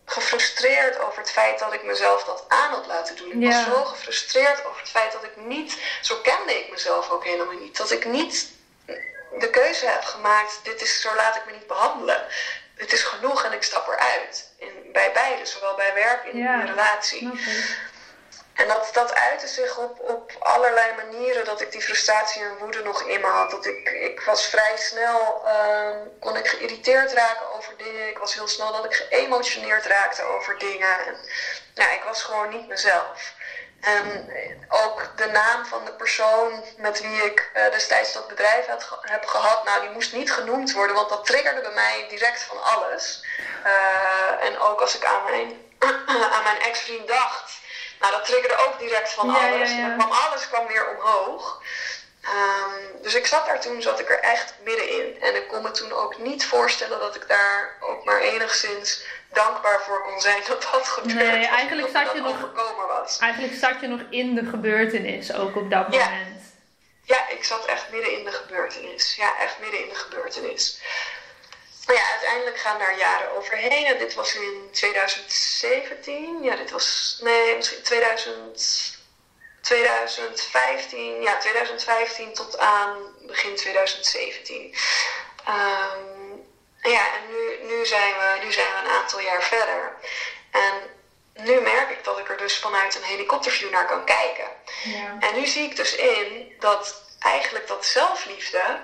[0.05, 3.31] gefrustreerd over het feit dat ik mezelf dat aan had laten doen.
[3.31, 3.65] Ik Ja.
[3.65, 7.59] was zo gefrustreerd over het feit dat ik niet, zo kende ik mezelf ook helemaal
[7.59, 8.47] niet, dat ik niet
[9.39, 12.25] de keuze heb gemaakt, dit is, zo laat ik me niet behandelen.
[12.79, 14.47] Het is genoeg en ik stap eruit.
[14.57, 16.53] In, bij beide, zowel bij werk en Ja.
[16.53, 17.29] in de relatie.
[18.53, 22.83] En dat, dat uitte zich op, op allerlei manieren dat ik die frustratie en woede
[22.83, 23.51] nog in me had.
[23.51, 28.07] Dat ik, ik was vrij snel, ehm, kon ik geïrriteerd raken over dingen.
[28.09, 31.05] Ik was heel snel dat ik geëmotioneerd raakte over dingen.
[31.05, 31.15] En,
[31.73, 33.33] ja, ik was gewoon niet mezelf.
[33.81, 34.29] En
[34.67, 39.25] ook de naam van de persoon met wie ik eh, destijds dat bedrijf had, heb
[39.25, 43.25] gehad, nou die moest niet genoemd worden, want dat triggerde bij mij direct van alles.
[43.63, 45.61] Eh, en ook als ik aan mijn,
[46.33, 47.51] aan mijn ex-vriend dacht,
[47.99, 49.71] nou dat triggerde ook direct van Ja, alles.
[49.71, 49.77] ja.
[49.77, 51.61] En kwam alles kwam weer omhoog.
[52.29, 55.21] Ehm, dus ik zat daar toen, zat ik er echt middenin.
[55.21, 59.01] En ik kon me toen ook niet voorstellen dat ik daar ook maar enigszins
[59.33, 61.55] dankbaar voor kon zijn dat dat gebeurd Nee, was.
[61.55, 62.51] eigenlijk zat je nog-
[62.87, 63.17] was.
[63.19, 66.09] Eigenlijk zat je nog in de gebeurtenis, ook op dat Ja.
[66.09, 66.37] moment.
[67.03, 69.15] Ja, ik zat echt midden in de gebeurtenis.
[69.15, 70.81] Ja, echt midden in de gebeurtenis.
[71.85, 73.85] Maar ja, uiteindelijk gaan daar jaren overheen.
[73.85, 76.43] En dit was in 2017.
[76.43, 77.17] Ja, dit was.
[77.23, 78.97] Nee, misschien 2000,
[79.69, 81.21] 2015.
[81.21, 84.75] Ja, 2015 tot aan begin 2017.
[85.45, 85.99] Ehm,
[86.81, 89.95] ja, en nu, nu, zijn we, nu zijn we een aantal jaar verder.
[90.51, 90.73] En
[91.33, 94.47] nu merk ik dat ik er dus vanuit een helikopterview naar kan kijken.
[94.83, 95.17] Ja.
[95.19, 98.79] En nu zie ik dus in dat eigenlijk dat zelfliefde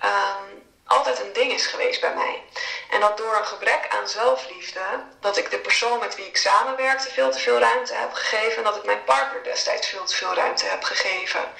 [0.00, 0.44] ehm,
[0.86, 2.42] altijd een ding is geweest bij mij.
[2.90, 4.80] En dat door een gebrek aan zelfliefde,
[5.20, 8.56] dat ik de persoon met wie ik samenwerkte veel te veel ruimte heb gegeven.
[8.56, 11.52] En dat ik mijn partner destijds veel te veel ruimte heb gegeven.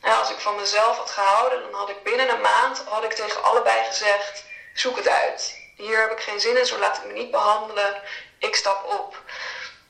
[0.00, 3.12] En als ik van mezelf had gehouden, dan had ik binnen een maand had ik
[3.12, 5.64] tegen allebei gezegd: zoek het uit.
[5.76, 8.02] Hier heb ik geen zin in, zo laat ik me niet behandelen.
[8.38, 9.22] Ik stap op.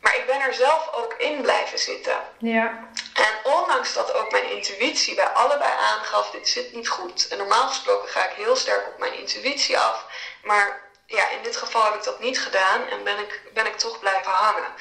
[0.00, 2.16] Maar ik ben er zelf ook in blijven zitten.
[2.38, 2.88] Ja.
[3.14, 7.28] En ondanks dat ook mijn intuïtie bij allebei aangaf, dit zit niet goed.
[7.28, 10.04] En normaal gesproken ga ik heel sterk op mijn intuïtie af.
[10.42, 13.78] Maar ja, in dit geval heb ik dat niet gedaan en ben ik, ben ik
[13.78, 14.74] toch blijven hangen.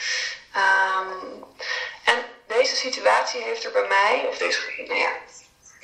[0.54, 1.10] Ehm,
[2.04, 5.12] en deze situatie heeft er bij mij, of deze, nou ja,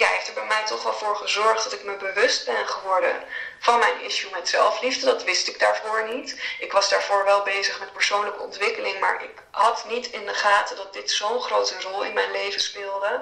[0.01, 3.23] ja, heeft er bij mij toch wel voor gezorgd dat ik me bewust ben geworden
[3.59, 5.05] van mijn issue met zelfliefde.
[5.05, 6.41] Dat wist ik daarvoor niet.
[6.59, 10.75] Ik was daarvoor wel bezig met persoonlijke ontwikkeling, maar ik had niet in de gaten
[10.75, 13.21] dat dit zo'n grote rol in mijn leven speelde.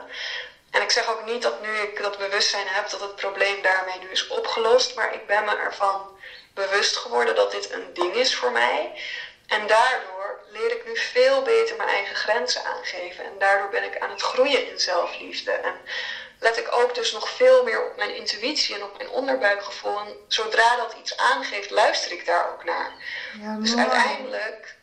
[0.71, 3.99] En ik zeg ook niet dat nu ik dat bewustzijn heb, dat het probleem daarmee
[3.99, 6.17] nu is opgelost, maar ik ben me ervan
[6.53, 9.01] bewust geworden dat dit een ding is voor mij.
[9.47, 13.25] En daardoor leer ik nu veel beter mijn eigen grenzen aangeven.
[13.25, 15.51] En daardoor ben ik aan het groeien in zelfliefde.
[15.51, 15.75] En
[16.39, 19.99] let ik ook dus nog veel meer op mijn intuïtie en op mijn onderbuikgevoel.
[19.99, 22.91] En zodra dat iets aangeeft, luister ik daar ook naar.
[23.41, 24.77] Ja, dus uiteindelijk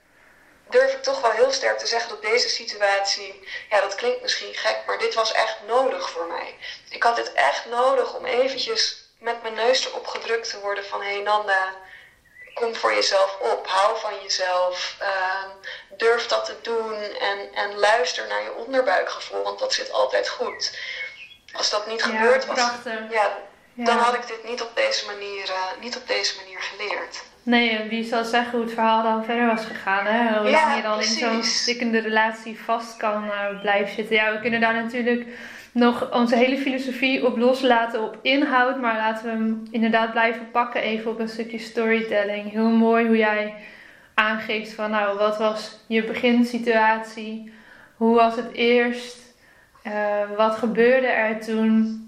[0.69, 4.55] durf ik toch wel heel sterk te zeggen dat deze situatie, ja, dat klinkt misschien
[4.55, 6.59] gek, maar dit was echt nodig voor mij.
[6.89, 11.03] Ik had dit echt nodig om eventjes met mijn neus erop gedrukt te worden van
[11.03, 11.75] hé hey Nanda,
[12.55, 15.45] kom voor jezelf op, hou van jezelf, uh,
[15.97, 20.79] durf dat te doen en, en luister naar je onderbuikgevoel, want dat zit altijd goed.
[21.57, 22.57] Als dat niet gebeurd was,
[23.11, 23.29] ja,
[23.75, 27.25] dan had ik dit niet op deze manier, uh, niet op deze manier geleerd.
[27.43, 30.39] Nee, en wie zal zeggen hoe het verhaal dan verder was gegaan, hè?
[30.39, 34.17] Hoe je dan in zo'n stikkende relatie vast kan uh, blijven zitten.
[34.17, 35.27] Ja, we kunnen daar natuurlijk
[35.73, 40.83] nog onze hele filosofie op loslaten op inhoud, maar laten we hem inderdaad blijven pakken
[40.83, 42.51] even op een stukje storytelling.
[42.51, 43.55] Heel mooi hoe jij
[44.15, 47.53] aangeeft van nou, wat was je beginsituatie?
[47.97, 49.26] Hoe was het eerst?
[49.87, 52.07] Uh, wat gebeurde er toen?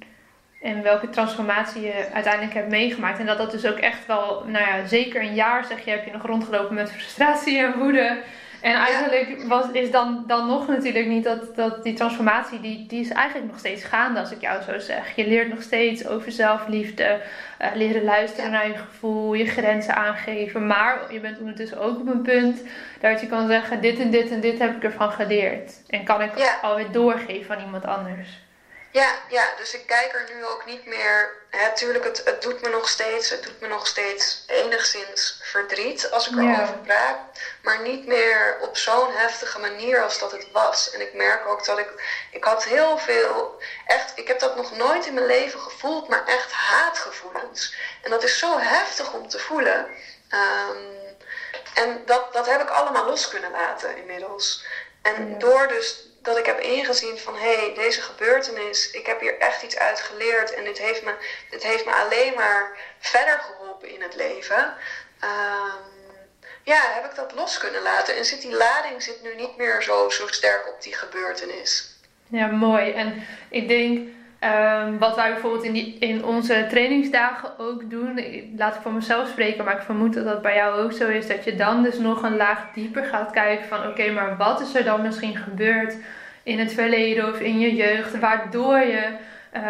[0.62, 3.18] En welke transformatie je uiteindelijk hebt meegemaakt.
[3.18, 6.04] En dat dat dus ook echt wel, nou ja, zeker een jaar zeg je, heb
[6.04, 8.18] je nog rondgelopen met frustratie en woede.
[8.60, 13.00] En eigenlijk was, is dan, dan nog natuurlijk niet dat, dat die transformatie, die, die
[13.00, 15.16] is eigenlijk nog steeds gaande als ik jou zo zeg.
[15.16, 17.20] Je leert nog steeds over zelfliefde,
[17.62, 20.66] uh, leren luisteren naar je gevoel, je grenzen aangeven.
[20.66, 22.62] Maar je bent ondertussen ook op een punt
[23.00, 25.82] dat je kan zeggen, dit en dit en dit heb ik ervan geleerd.
[25.86, 26.58] En kan ik ja.
[26.62, 28.47] alweer doorgeven aan iemand anders.
[28.90, 31.36] Ja, ja, dus ik kijk er nu ook niet meer.
[31.50, 36.28] Natuurlijk, het, het doet me nog steeds, het doet me nog steeds enigszins verdriet als
[36.28, 37.18] ik erover praat.
[37.62, 40.90] Maar niet meer op zo'n heftige manier als dat het was.
[40.90, 41.88] En ik merk ook dat ik.
[42.30, 43.62] Ik had heel veel.
[43.86, 47.74] Echt, ik heb dat nog nooit in mijn leven gevoeld, maar echt haatgevoelens.
[48.02, 49.86] En dat is zo heftig om te voelen.
[50.28, 50.98] Ehm,
[51.74, 54.64] en dat, dat heb ik allemaal los kunnen laten inmiddels.
[55.02, 59.38] En door dus dat ik heb ingezien van hé, hey, deze gebeurtenis, ik heb hier
[59.38, 61.14] echt iets uit geleerd en dit heeft me,
[61.50, 64.74] dit heeft me alleen maar verder geholpen in het leven.
[65.24, 65.96] Um,
[66.62, 69.82] ja, heb ik dat los kunnen laten en zit die lading zit nu niet meer
[69.82, 71.96] zo, zo sterk op die gebeurtenis.
[72.26, 72.92] Ja, mooi.
[72.92, 74.08] En ik denk
[74.40, 78.20] um, wat wij bijvoorbeeld in, die, in onze trainingsdagen ook doen,
[78.56, 81.26] laat ik voor mezelf spreken, maar ik vermoed dat dat bij jou ook zo is,
[81.26, 84.74] dat je dan dus nog een laag dieper gaat kijken van oké, maar wat is
[84.74, 85.94] er dan misschien gebeurd
[86.48, 89.16] in het verleden of in je jeugd, waardoor je
[89.54, 89.62] uh,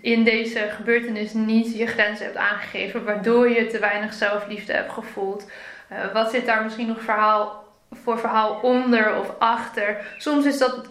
[0.00, 5.50] in deze gebeurtenis niet je grenzen hebt aangegeven, waardoor je te weinig zelfliefde hebt gevoeld.
[5.92, 9.96] Uh, wat zit daar misschien nog verhaal, voor verhaal onder of achter?
[10.18, 10.88] Soms is dat,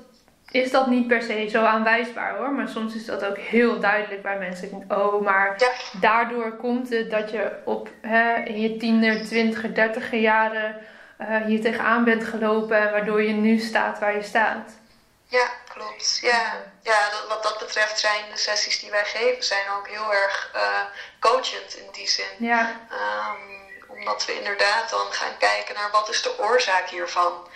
[0.51, 4.21] is dat niet per se zo aanwijsbaar hoor, maar soms is dat ook heel duidelijk
[4.21, 4.84] bij mensen.
[4.88, 5.58] Oh, maar
[6.01, 10.75] daardoor komt het dat je op hè, in je tiener, twintiger, dertiger jaren
[11.21, 14.84] uh, hier tegenaan bent gelopen en waardoor je nu staat waar je staat.
[15.28, 16.20] Ja, klopt.
[16.22, 20.14] Ja, ja dat, wat dat betreft zijn de sessies die wij geven zijn ook heel
[20.14, 20.82] erg uh,
[21.20, 22.36] coachend in die zin.
[22.38, 22.88] Ja.
[22.92, 27.48] Um, omdat we inderdaad dan gaan kijken naar wat is de oorzaak hiervan.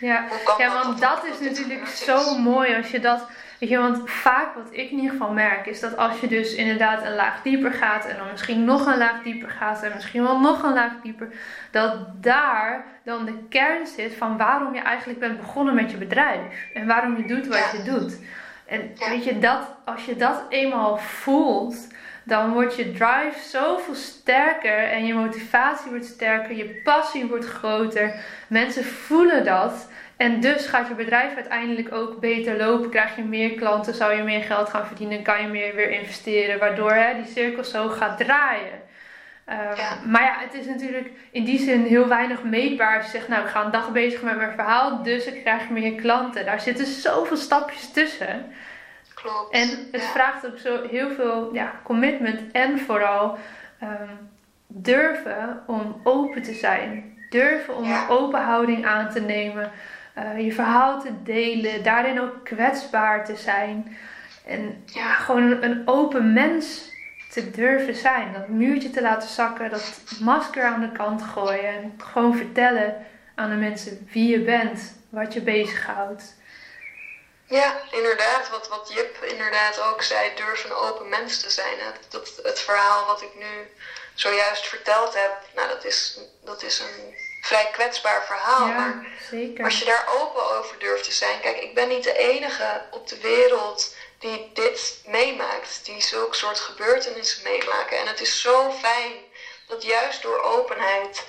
[0.00, 3.20] Ja, ja want dat, dat is natuurlijk zo mooi als je dat
[3.58, 6.54] Weet je, want vaak wat ik in ieder geval merk is dat als je dus
[6.54, 10.22] inderdaad een laag dieper gaat en dan misschien nog een laag dieper gaat en misschien
[10.22, 11.28] wel nog een laag dieper,
[11.70, 16.40] dat daar dan de kern zit van waarom je eigenlijk bent begonnen met je bedrijf
[16.74, 18.18] en waarom je doet wat je doet.
[18.66, 21.86] En weet je, dat, als je dat eenmaal voelt,
[22.24, 28.14] dan wordt je drive zoveel sterker en je motivatie wordt sterker, je passie wordt groter.
[28.48, 29.88] Mensen voelen dat.
[30.18, 32.90] En dus gaat je bedrijf uiteindelijk ook beter lopen.
[32.90, 36.58] Krijg je meer klanten, zou je meer geld gaan verdienen, kan je meer weer investeren.
[36.58, 38.80] Waardoor hè, die cirkel zo gaat draaien.
[39.44, 42.96] Ehm, maar ja, het is natuurlijk in die zin heel weinig meetbaar.
[42.96, 45.68] Als je zegt, nou ik ga een dag bezig met mijn verhaal, dus ik krijg
[45.68, 46.44] meer klanten.
[46.44, 48.52] Daar zitten zoveel stapjes tussen.
[49.14, 49.52] Klopt.
[49.52, 53.38] En het vraagt ook zo heel veel ja, commitment en vooral
[53.78, 54.14] ehm,
[54.66, 57.16] durven om open te zijn.
[57.30, 59.70] Durven om een open houding aan te nemen.
[60.18, 63.98] Eh, je verhaal te delen, daarin ook kwetsbaar te zijn.
[64.46, 66.92] En ja, gewoon een open mens
[67.30, 68.32] te durven zijn.
[68.32, 71.68] Dat muurtje te laten zakken, dat masker aan de kant gooien.
[71.68, 76.34] En gewoon vertellen aan de mensen wie je bent, wat je bezighoudt.
[77.44, 78.50] Ja, inderdaad.
[78.50, 81.76] Wat, wat Jip inderdaad ook zei, durf een open mens te zijn.
[82.08, 83.70] Dat, het verhaal wat ik nu
[84.14, 88.66] zojuist verteld heb, nou, dat is, dat is een vrij kwetsbaar verhaal.
[88.66, 89.64] Ja, maar zeker.
[89.64, 91.40] als je daar open over durft te zijn.
[91.40, 95.84] Kijk, ik ben niet de enige op de wereld die dit meemaakt.
[95.84, 97.98] Die zulke soort gebeurtenissen meemaken.
[97.98, 99.12] En het is zo fijn
[99.66, 101.26] dat juist door openheid.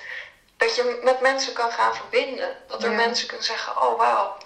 [0.56, 2.56] Dat je met mensen kan gaan verbinden.
[2.66, 4.36] Dat er mensen kunnen zeggen: Oh wauw,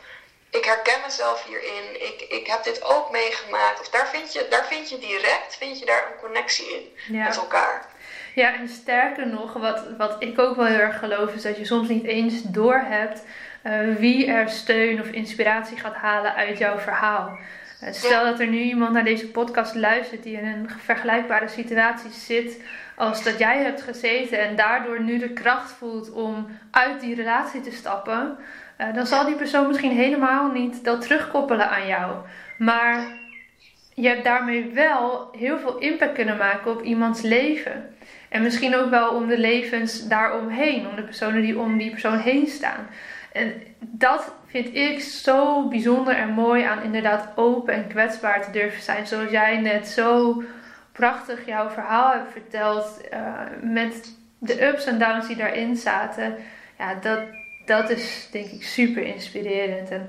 [0.55, 3.80] ik herken mezelf hierin, ik, ik heb dit ook meegemaakt.
[3.80, 7.36] Of daar vind je, daar vind je direct vind je daar een connectie in met
[7.36, 7.93] elkaar.
[8.35, 11.64] Ja, en sterker nog, wat, wat ik ook wel heel erg geloof, is dat je
[11.64, 13.24] soms niet eens doorhebt
[13.66, 17.39] uh, wie er steun of inspiratie gaat halen uit jouw verhaal.
[17.82, 22.11] Uh, stel dat er nu iemand naar deze podcast luistert die in een vergelijkbare situatie
[22.11, 22.62] zit
[22.97, 27.61] als dat jij hebt gezeten en daardoor nu de kracht voelt om uit die relatie
[27.61, 28.37] te stappen,
[28.78, 32.14] uh, dan zal die persoon misschien helemaal niet dat terugkoppelen aan jou.
[32.59, 33.07] Maar
[33.95, 37.93] je hebt daarmee wel heel veel impact kunnen maken op iemands leven.
[38.35, 42.18] En misschien ook wel om de levens daaromheen, om de personen die om die persoon
[42.18, 42.87] heen staan.
[43.32, 48.82] En dat vind ik zo bijzonder en mooi aan inderdaad open en kwetsbaar te durven
[48.82, 49.07] zijn.
[49.07, 50.43] Zoals jij net zo
[50.93, 53.01] prachtig jouw verhaal hebt verteld.
[53.12, 56.35] Uh, met de ups en downs die daarin zaten.
[56.78, 57.20] Ja, dat,
[57.66, 59.91] dat is denk ik super inspirerend.
[59.91, 60.09] En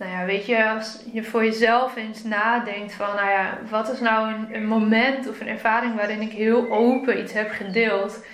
[0.00, 4.00] nou ja, weet je, als je voor jezelf eens nadenkt van, nou ja, wat is
[4.00, 8.24] nou een, moment of een ervaring waarin ik heel open iets heb gedeeld.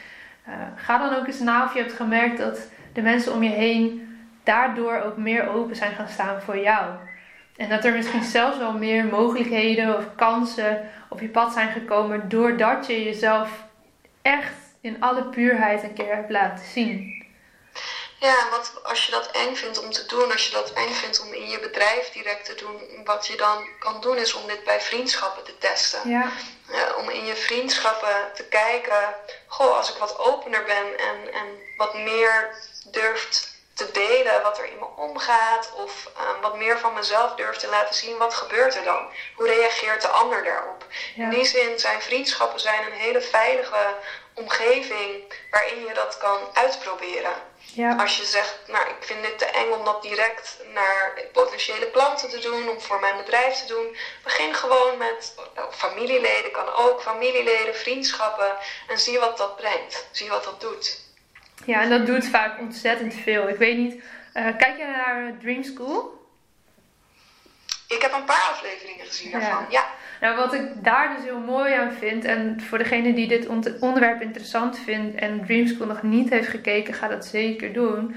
[0.49, 3.51] Uh, ga dan ook eens na of je hebt gemerkt dat de mensen om je
[3.51, 6.95] heen daardoor ook meer open zijn gaan staan voor jou.
[7.57, 12.29] En dat er misschien zelfs wel meer mogelijkheden of kansen op je pad zijn gekomen
[12.29, 13.65] doordat je jezelf
[14.23, 17.26] echt in alle puurheid een keer hebt laten zien.
[18.19, 21.21] Ja, wat, als je dat eng vindt om te doen, als je dat eng vindt
[21.21, 24.65] om in je bedrijf direct te doen, wat je dan kan doen is om dit
[24.65, 26.11] bij vriendschappen te testen.
[26.11, 26.31] Ja.
[26.97, 29.15] om in je vriendschappen te kijken,
[29.47, 31.47] goh, als ik wat opener ben en, en
[31.77, 32.55] wat meer
[32.85, 37.57] durft te delen wat er in me omgaat of uh, wat meer van mezelf durf
[37.57, 39.09] te laten zien, wat gebeurt er dan?
[39.35, 40.85] Hoe reageert de ander daarop?
[41.15, 43.95] In die zin zijn vriendschappen zijn een hele veilige
[44.35, 47.33] omgeving waarin je dat kan uitproberen.
[47.75, 47.97] Ja.
[47.97, 52.29] Als je zegt, nou ik vind dit te eng om dat direct naar potentiële klanten
[52.31, 57.03] te doen, om voor mijn bedrijf te doen, begin gewoon met oh, familieleden, kan ook
[57.03, 58.57] familieleden, vriendschappen
[58.89, 61.05] en zie wat dat brengt, zie wat dat doet.
[61.65, 63.49] Ja, en dat doet vaak ontzettend veel.
[63.49, 66.15] Ik weet niet, uh, kijk je naar Dream School?
[67.89, 69.95] Ik heb een paar afleveringen gezien daarvan, ja.
[70.21, 73.49] Nou, wat ik daar dus heel mooi aan vind, en voor degene die dit
[73.81, 78.17] onderwerp interessant vindt en Dream School nog niet heeft gekeken, ga dat zeker doen.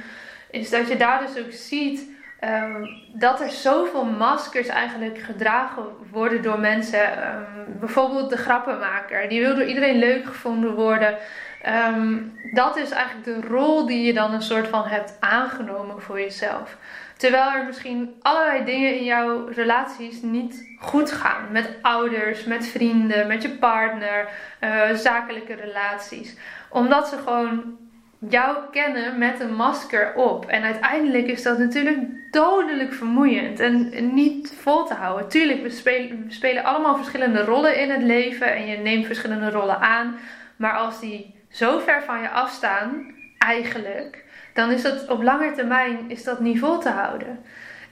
[0.52, 2.10] Is dat je daar dus ook ziet
[2.44, 7.36] um, dat er zoveel maskers eigenlijk gedragen worden door mensen.
[7.36, 11.18] Um, bijvoorbeeld de grappenmaker, die wil door iedereen leuk gevonden worden.
[11.96, 16.20] Um, dat is eigenlijk de rol die je dan een soort van hebt aangenomen voor
[16.20, 16.78] jezelf.
[17.20, 21.52] Terwijl er misschien allerlei dingen in jouw relaties niet goed gaan.
[21.52, 24.30] Met ouders, met vrienden, met je partner,
[24.64, 26.38] uh, zakelijke relaties.
[26.70, 27.78] Omdat ze gewoon
[28.20, 30.46] jou kennen met een masker op.
[30.46, 32.00] En uiteindelijk is dat natuurlijk
[32.32, 35.30] dodelijk vermoeiend en niet vol te houden.
[35.30, 40.16] Tuurlijk, we spelen allemaal verschillende rollen in het leven en je neemt verschillende rollen aan.
[40.56, 44.26] Maar als die zo ver van je afstaan, eigenlijk,
[44.60, 47.40] dan is dat op lange termijn is dat niet vol te houden.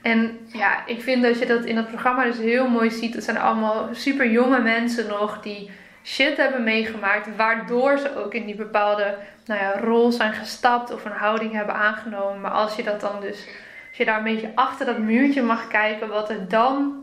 [0.02, 3.14] En ja, ik vind dat je dat in het programma dus heel mooi ziet.
[3.14, 5.70] Het zijn allemaal super jonge mensen nog die
[6.04, 9.14] shit hebben meegemaakt, waardoor ze ook in die bepaalde
[9.46, 12.40] nou ja, rol zijn gestapt of een houding hebben aangenomen.
[12.40, 13.46] Maar als je dat dan dus,
[13.88, 17.02] als je daar een beetje achter dat muurtje mag kijken, wat er dan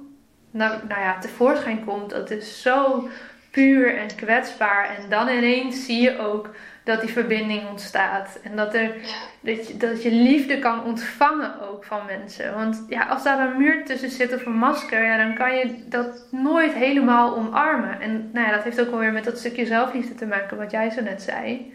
[0.52, 3.08] nou, nou ja, tevoorschijn komt, dat is zo
[3.52, 4.98] puur en kwetsbaar.
[4.98, 6.50] En dan ineens zie je ook
[6.86, 8.40] dat die verbinding ontstaat.
[8.44, 8.96] En dat, er,
[9.40, 12.54] dat, je, dat je liefde kan ontvangen ook van mensen.
[12.54, 15.84] Want ja, als daar een muur tussen zit of een masker, ja, dan kan je
[15.86, 18.02] dat nooit helemaal omarmen.
[18.02, 20.72] En nou ja, dat heeft ook wel weer met dat stukje zelfliefde te maken, wat
[20.72, 21.74] jij zo net zei.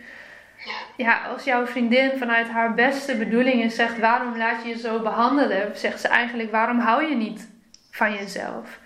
[0.65, 0.73] Ja.
[0.97, 5.79] ja, als jouw vriendin vanuit haar beste bedoelingen zegt: waarom laat je je zo behandelen?
[5.79, 7.49] Zegt ze eigenlijk: waarom hou je niet
[7.91, 8.79] van jezelf?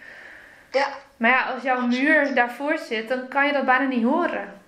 [0.71, 0.87] Ja.
[1.17, 4.63] Maar ja, als jouw muur daarvoor zit, dan kan je dat bijna niet horen.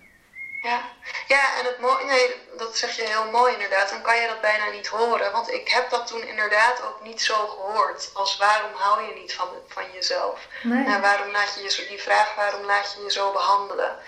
[0.66, 0.82] Ja,
[1.26, 3.88] ja en het mooie, nee, dat zeg je heel mooi inderdaad.
[3.88, 5.32] Dan kan je dat bijna niet horen.
[5.32, 8.10] Want ik heb dat toen inderdaad ook niet zo gehoord.
[8.14, 10.40] Als waarom hou je niet van, van jezelf?
[10.62, 10.84] Nee.
[10.84, 13.98] Nou, waarom laat je je zo, die vraag, waarom laat je je zo behandelen?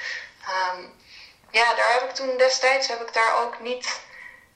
[0.46, 0.82] Ehm,
[1.50, 4.00] ja, daar heb ik toen destijds heb ik daar ook niet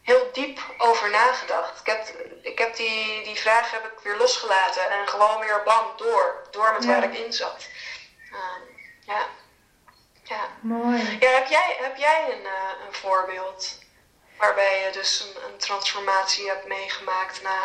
[0.03, 1.81] heel diep over nagedacht.
[1.81, 2.09] Ik heb,
[2.43, 6.47] ik heb die, die vraag heb ik weer losgelaten en gewoon weer bam, door.
[6.51, 7.67] Door met waar ik in zat.
[8.33, 9.27] Um, ja.
[10.33, 10.45] Ja.
[10.61, 10.99] Mooi.
[11.21, 13.79] Ja, heb jij, heb jij een, uh, een voorbeeld
[14.39, 17.59] waarbij je dus een, een transformatie hebt meegemaakt na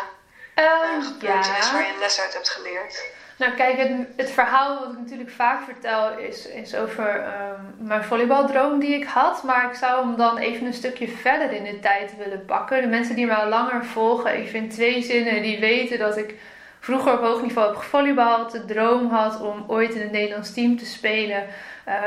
[0.64, 1.72] um, een gebeurtenis ja.
[1.72, 3.04] waar je een les uit hebt geleerd?
[3.38, 8.04] Nou kijk, het, het, verhaal wat ik natuurlijk vaak vertel is, is over um, mijn
[8.04, 9.42] volleybaldroom die ik had.
[9.42, 12.80] Maar ik zou hem dan even een stukje verder in de tijd willen pakken.
[12.80, 16.34] De mensen die mij al langer volgen, ik vind twee zinnen die weten dat ik
[16.80, 20.78] vroeger op hoog niveau heb gevolleybald, de droom had om ooit in het Nederlands team
[20.78, 21.46] te spelen,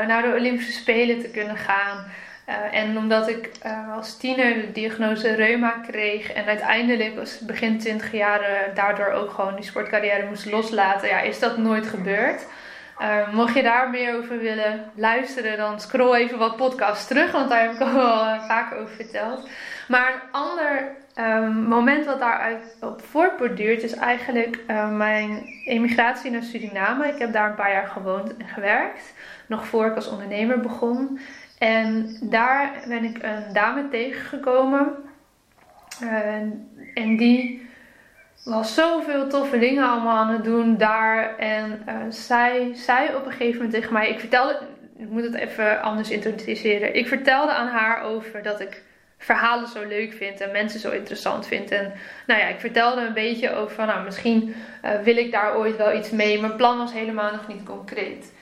[0.06, 2.04] naar de Olympische Spelen te kunnen gaan.
[2.48, 7.78] Uh, en omdat ik uh, als tiener de diagnose reuma kreeg en uiteindelijk als begin
[7.78, 12.46] 20 jaar daardoor ook gewoon die sportcarrière moest loslaten, ja, is dat nooit gebeurd.
[13.32, 17.62] Mocht je daar meer over willen luisteren, dan scroll even wat podcasts terug, want daar
[17.62, 17.88] heb ik al
[18.48, 19.48] vaker over verteld.
[19.88, 26.42] Maar een ander um, moment wat daaruit op voortborduurt is eigenlijk uh, mijn emigratie naar
[26.42, 27.08] Suriname.
[27.08, 29.14] Ik heb daar een paar jaar gewoond en gewerkt,
[29.46, 31.20] nog voor ik als ondernemer begon.
[31.58, 34.94] En daar ben ik een dame tegengekomen.
[36.02, 36.36] Uh,
[36.94, 37.70] en die
[38.44, 41.36] was zoveel toffe dingen allemaal aan het doen daar.
[41.36, 44.58] En uh, zij zei op een gegeven moment tegen mij: Ik vertelde,
[44.96, 46.94] ik moet het even anders introduceren.
[46.94, 48.82] Ik vertelde aan haar over dat ik
[49.24, 51.70] verhalen zo leuk vind en mensen zo interessant vind.
[51.70, 51.92] En
[52.26, 54.54] nou ja, ik vertelde een beetje over van, nou, misschien
[54.84, 56.40] uh, wil ik daar ooit wel iets mee.
[56.40, 58.32] Mijn plan was helemaal nog niet concreet.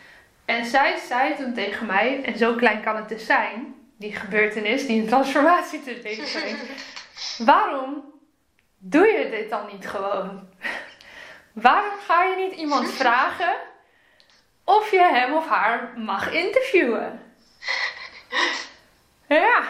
[0.45, 4.87] En zij zei toen tegen mij, en zo klein kan het dus zijn, die gebeurtenis,
[4.87, 6.65] die een transformatie teweeg brengt.
[7.51, 8.05] Waarom
[8.79, 10.49] doe je dit dan niet gewoon?
[11.53, 13.57] Waarom ga je niet iemand vragen
[14.65, 17.21] of je hem of haar mag interviewen?
[19.27, 19.63] Ja,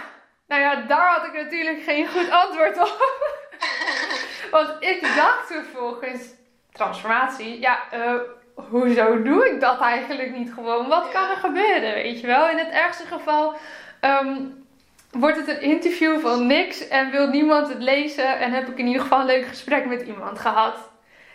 [0.50, 3.28] nou ja, daar had ik natuurlijk geen goed antwoord op.
[4.54, 6.34] Want ik dacht vervolgens,
[6.72, 8.14] transformatie, ja, uh,
[8.54, 10.88] hoezo doe ik dat eigenlijk niet gewoon?
[10.88, 12.48] Wat kan er gebeuren, weet je wel?
[12.48, 13.54] In het ergste geval
[14.00, 14.64] um,
[15.10, 18.86] wordt het een interview van niks en wil niemand het lezen en heb ik in
[18.86, 20.90] ieder geval een leuk gesprek met iemand gehad.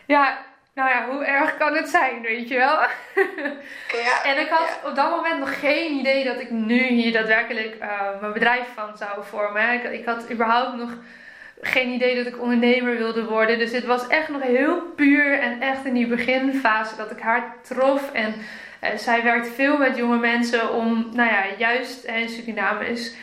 [0.06, 0.38] Ja,
[0.76, 2.78] nou ja, hoe erg kan het zijn, weet je wel?
[4.04, 7.76] Ja, en ik had op dat moment nog geen idee dat ik nu hier daadwerkelijk
[7.82, 9.74] uh, mijn bedrijf van zou vormen.
[9.74, 10.98] Ik, ik, had überhaupt nog
[11.62, 13.60] geen idee dat ik ondernemer wilde worden.
[13.60, 17.56] Dus het was echt nog heel puur en echt in die beginfase dat ik haar
[17.62, 18.12] trof.
[18.12, 18.36] En
[18.84, 23.16] uh, zij werkt veel met jonge mensen om, nou ja, juist in Suriname is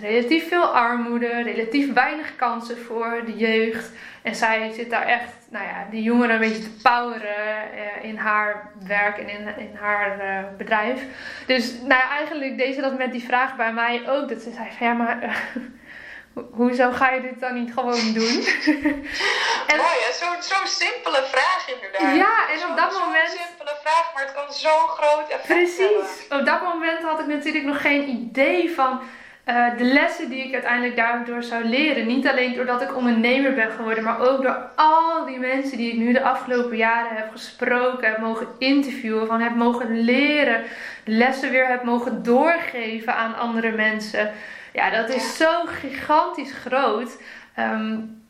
[0.00, 3.90] relatief veel armoede, relatief weinig kansen voor de jeugd.
[4.24, 8.16] En zij zit daar echt, nou ja, die jongeren een beetje te poweren uh, in
[8.16, 11.02] haar werk en in, in haar uh, bedrijf.
[11.46, 14.28] Dus nou ja, eigenlijk deed ze dat met die vraag bij mij ook.
[14.28, 15.36] Dat ze zei van ja, maar uh,
[16.50, 18.36] hoezo ga je dit dan niet gewoon doen?
[19.70, 22.16] en, Mooi zo'n zo simpele vraag inderdaad.
[22.16, 23.30] Ja, en op dat moment...
[23.30, 26.26] Zo'n simpele vraag, maar het kan zo'n groot effect Precies.
[26.30, 29.00] Op dat moment had ik natuurlijk nog geen idee van
[29.46, 32.06] uh, de lessen die ik uiteindelijk daardoor zou leren.
[32.06, 35.98] Niet alleen doordat ik ondernemer ben geworden, maar ook door al die mensen die ik
[35.98, 40.62] nu de afgelopen jaren heb gesproken, heb mogen interviewen, van heb mogen leren,
[41.04, 44.30] lessen weer heb mogen doorgeven aan andere mensen.
[44.72, 47.16] Ja, dat is zo gigantisch groot.
[47.58, 48.22] Um,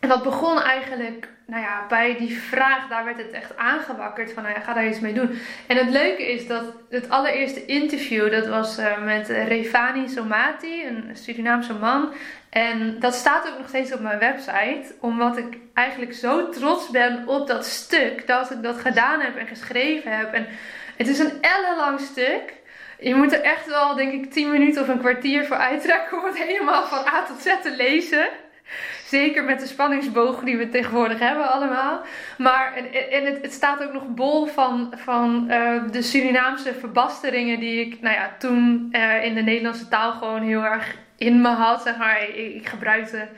[0.00, 4.42] en dat begon eigenlijk nou ja, bij die vraag, daar werd het echt aangewakkerd van,
[4.42, 5.38] nou ga daar iets mee doen.
[5.66, 11.10] En het leuke is dat het allereerste interview, dat was uh, met Revani Somati, een
[11.12, 12.12] Surinaamse man.
[12.50, 17.22] En dat staat ook nog steeds op mijn website, omdat ik eigenlijk zo trots ben
[17.26, 20.32] op dat stuk, dat ik dat gedaan heb en geschreven heb.
[20.32, 20.46] En
[20.96, 22.54] het is een ellenlang stuk.
[22.98, 26.24] Je moet er echt wel, denk ik, 10 minuten of een kwartier voor uittrekken om
[26.24, 28.28] het helemaal van A tot Z te lezen.
[29.06, 32.00] Zeker met de spanningsboog die we tegenwoordig hebben allemaal.
[32.38, 32.72] Maar
[33.10, 38.00] en, het, het, staat ook nog bol van, van uh, de Surinaamse verbasteringen die ik
[38.00, 41.82] nou ja, toen uh, in de Nederlandse taal gewoon heel erg in me had.
[41.82, 42.22] Zeg maar.
[42.22, 43.28] ik, ik gebruikte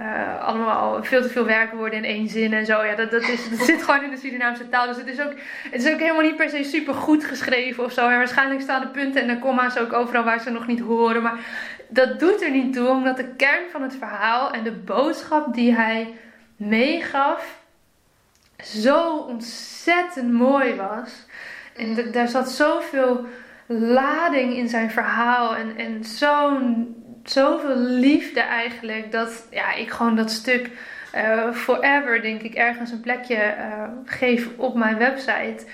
[0.00, 2.84] uh, allemaal veel te veel werkwoorden in één zin en zo.
[2.84, 4.86] Ja, dat, dat, is, dat zit gewoon in de Surinaamse taal.
[4.86, 5.32] Dus het is, ook,
[5.70, 8.08] het is ook helemaal niet per se super goed geschreven of zo.
[8.08, 11.22] En waarschijnlijk staan de punten en de comma's ook overal waar ze nog niet horen.
[11.22, 11.38] Maar
[11.88, 15.74] dat doet er niet toe, omdat de kern van het verhaal en de boodschap die
[15.74, 16.14] hij
[16.56, 17.58] meegaf
[18.64, 21.26] zo ontzettend mooi was.
[21.76, 23.26] En daar zat zoveel
[23.66, 29.12] lading in zijn verhaal en, en zo'n zoveel liefde eigenlijk.
[29.12, 30.70] Dat ja, ik gewoon dat stuk
[31.14, 35.66] uh, forever, denk ik, ergens een plekje uh, geef op mijn website.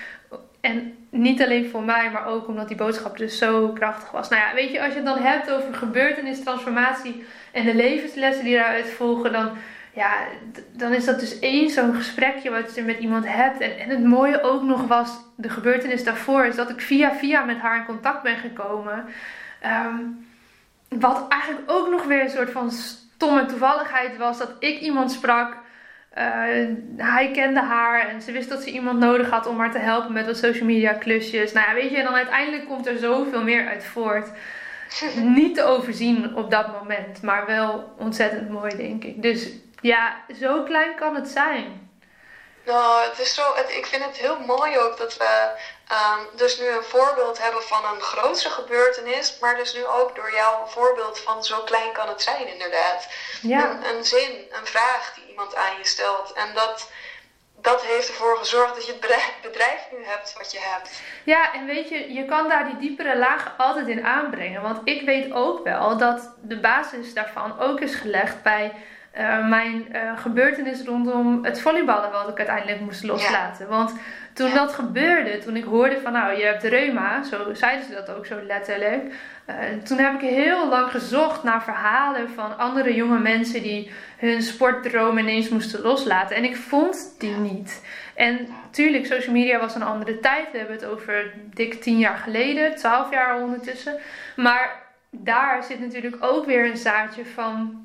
[0.65, 4.29] En niet alleen voor mij, maar ook omdat die boodschap dus zo krachtig was.
[4.29, 8.43] Nou ja, weet je, als je het dan hebt over gebeurtenis, transformatie en de levenslessen
[8.43, 9.51] die daaruit volgen, dan,
[9.93, 10.13] ja,
[10.71, 13.59] dan is dat dus één zo'n gesprekje wat je met iemand hebt.
[13.59, 17.43] En, en het mooie ook nog was, de gebeurtenis daarvoor, is dat ik via via
[17.43, 19.05] met haar in contact ben gekomen.
[19.85, 20.27] Um,
[20.89, 25.57] wat eigenlijk ook nog weer een soort van stomme toevalligheid was dat ik iemand sprak.
[26.17, 26.23] Uh,
[26.97, 30.13] hij kende haar en ze wist dat ze iemand nodig had om haar te helpen
[30.13, 31.51] met wat social media klusjes.
[31.51, 34.31] Nou ja, weet je, en dan uiteindelijk komt er zoveel meer uit voort.
[35.35, 39.21] Niet te overzien op dat moment, maar wel ontzettend mooi, denk ik.
[39.21, 39.51] Dus
[39.81, 41.84] ja, zo klein kan het zijn.
[42.65, 45.49] Nou, het is zo, het, ik vind het heel mooi ook dat we
[45.87, 50.31] ehm, dus nu een voorbeeld hebben van een grootse gebeurtenis, maar dus nu ook door
[50.31, 53.07] jou een voorbeeld van zo klein kan het zijn, inderdaad.
[53.41, 53.69] Ja.
[53.69, 56.33] Een, een zin, een vraag die iemand aan je stelt.
[56.33, 56.89] En dat,
[57.61, 61.01] dat heeft ervoor gezorgd dat je het bedrijf, bedrijf nu hebt wat je hebt.
[61.23, 64.61] Ja, en weet je, je kan daar die diepere laag altijd in aanbrengen.
[64.61, 68.73] Want ik weet ook wel dat de basis daarvan ook is gelegd bij
[69.15, 73.67] eh, mijn uh, gebeurtenis rondom het volleyballen wat ik uiteindelijk moest loslaten.
[73.67, 73.93] Want
[74.33, 78.15] toen dat gebeurde, toen ik hoorde van nou je hebt reuma, zo zeiden ze dat
[78.15, 79.13] ook zo letterlijk.
[79.49, 84.41] Uh, toen heb ik heel lang gezocht naar verhalen van andere jonge mensen die hun
[84.41, 86.35] sportdroom ineens moesten loslaten.
[86.35, 87.85] En ik vond die niet.
[88.15, 90.51] En tuurlijk, social media was een andere tijd.
[90.51, 93.97] We hebben het over dik tien jaar geleden, twaalf jaar ondertussen.
[94.35, 97.84] Maar daar zit natuurlijk ook weer een zaadje van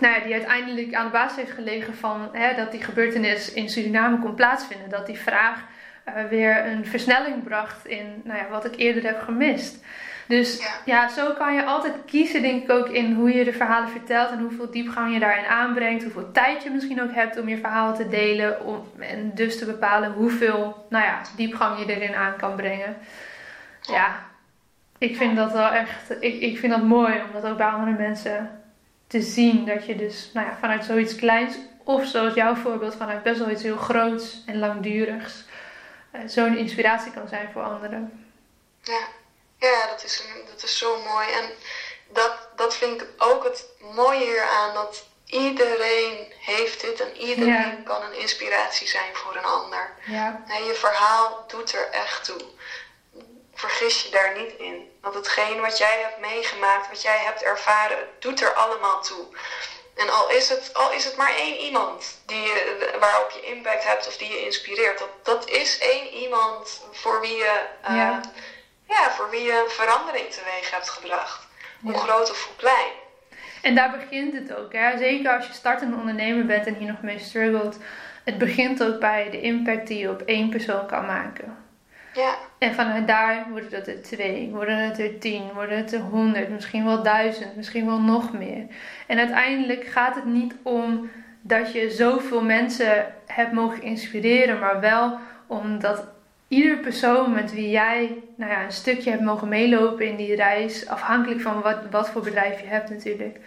[0.00, 3.68] nou ja, die uiteindelijk aan de basis heeft gelegen van hè, dat die gebeurtenis in
[3.68, 4.90] Suriname kon plaatsvinden.
[4.90, 5.64] Dat die vraag
[6.08, 9.84] uh, weer een versnelling bracht in nou ja, wat ik eerder heb gemist.
[10.26, 10.70] Dus ja.
[10.84, 11.08] ja.
[11.08, 14.40] zo kan je altijd kiezen, denk ik ook, in hoe je de verhalen vertelt en
[14.40, 16.02] hoeveel diepgang je daarin aanbrengt.
[16.02, 18.64] Hoeveel tijd je misschien ook hebt om je verhaal te delen.
[18.64, 22.96] Om, en dus te bepalen hoeveel nou ja, diepgang je erin aan kan brengen.
[23.80, 24.26] Ja,
[24.98, 27.96] ik vind dat wel echt, ik, ik vind dat mooi om dat ook bij andere
[27.98, 28.57] mensen
[29.08, 31.54] te zien dat je dus nou ja, vanuit zoiets kleins,
[31.84, 35.44] of zoals jouw voorbeeld, vanuit best wel iets heel groots en langdurigs,
[36.12, 38.26] uh, zo'n inspiratie kan zijn voor anderen.
[38.82, 39.00] Ja,
[39.58, 41.26] ja dat, is, dat is zo mooi.
[41.28, 41.50] En
[42.12, 47.82] dat, dat vind ik ook het mooie hier aan, dat iedereen heeft dit en iedereen
[47.82, 49.94] kan een inspiratie zijn voor een ander.
[50.06, 50.44] Ja.
[50.46, 52.40] Je verhaal doet er echt toe.
[53.54, 54.90] Vergis je daar niet in.
[55.12, 59.24] Want hetgeen wat jij hebt meegemaakt, wat jij hebt ervaren, doet er allemaal toe.
[59.96, 63.84] En al is het, al is het maar één iemand die je, waarop je impact
[63.84, 68.20] hebt of die je inspireert, dat, dat is één iemand voor wie je, uh, ja.
[68.88, 69.10] ja.
[69.10, 71.46] voor wie je een verandering teweeg hebt gebracht.
[71.80, 71.98] Hoe ja.
[71.98, 72.92] groot of hoe klein.
[73.62, 74.72] En daar begint het ook.
[74.72, 74.98] Hè?
[74.98, 77.76] Zeker als je startende ondernemer bent en hier nog mee struggelt.
[78.24, 81.67] Het begint ook bij de impact die je op één persoon kan maken.
[82.18, 82.38] Ja.
[82.58, 86.48] En vanuit daar worden het er twee, worden het er tien, worden het er honderd,
[86.48, 88.66] misschien wel duizend, misschien wel nog meer.
[89.06, 91.10] En uiteindelijk gaat het niet om
[91.40, 96.04] dat je zoveel mensen hebt mogen inspireren, maar wel omdat
[96.48, 100.88] ieder persoon met wie jij nou ja, een stukje hebt mogen meelopen in die reis,
[100.88, 103.38] afhankelijk van wat, wat voor bedrijf je hebt natuurlijk,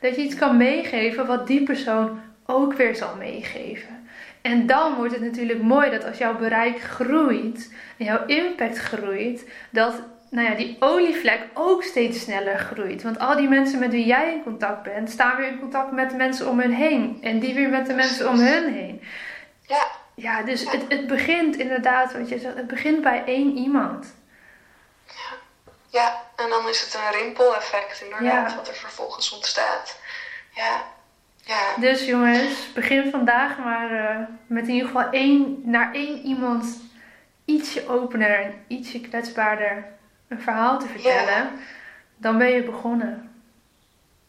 [0.00, 3.99] dat je iets kan meegeven wat die persoon ook weer zal meegeven.
[4.42, 9.44] En dan wordt het natuurlijk mooi dat als jouw bereik groeit en jouw impact groeit,
[9.70, 9.94] dat
[10.30, 13.02] nou ja, die olievlek ook steeds sneller groeit.
[13.02, 16.10] Want al die mensen met wie jij in contact bent, staan weer in contact met
[16.10, 17.18] de mensen om hen heen.
[17.22, 19.02] En die weer met de mensen om hen heen.
[19.66, 19.86] Ja.
[20.14, 24.14] Ja, dus Het, het begint inderdaad, wat je zegt, het begint bij één iemand.
[25.06, 25.36] Ja,
[25.88, 28.56] ja en dan is het een rimpeleffect inderdaad, ja.
[28.56, 29.98] wat er vervolgens ontstaat.
[30.54, 30.82] Ja.
[31.50, 31.74] Ja.
[31.76, 36.66] Dus jongens, begin vandaag maar uh, met in ieder geval één, naar één iemand
[37.44, 39.84] ietsje opener en ietsje kwetsbaarder
[40.28, 41.34] een verhaal te vertellen.
[41.34, 41.50] Ja.
[42.16, 43.42] Dan ben je begonnen.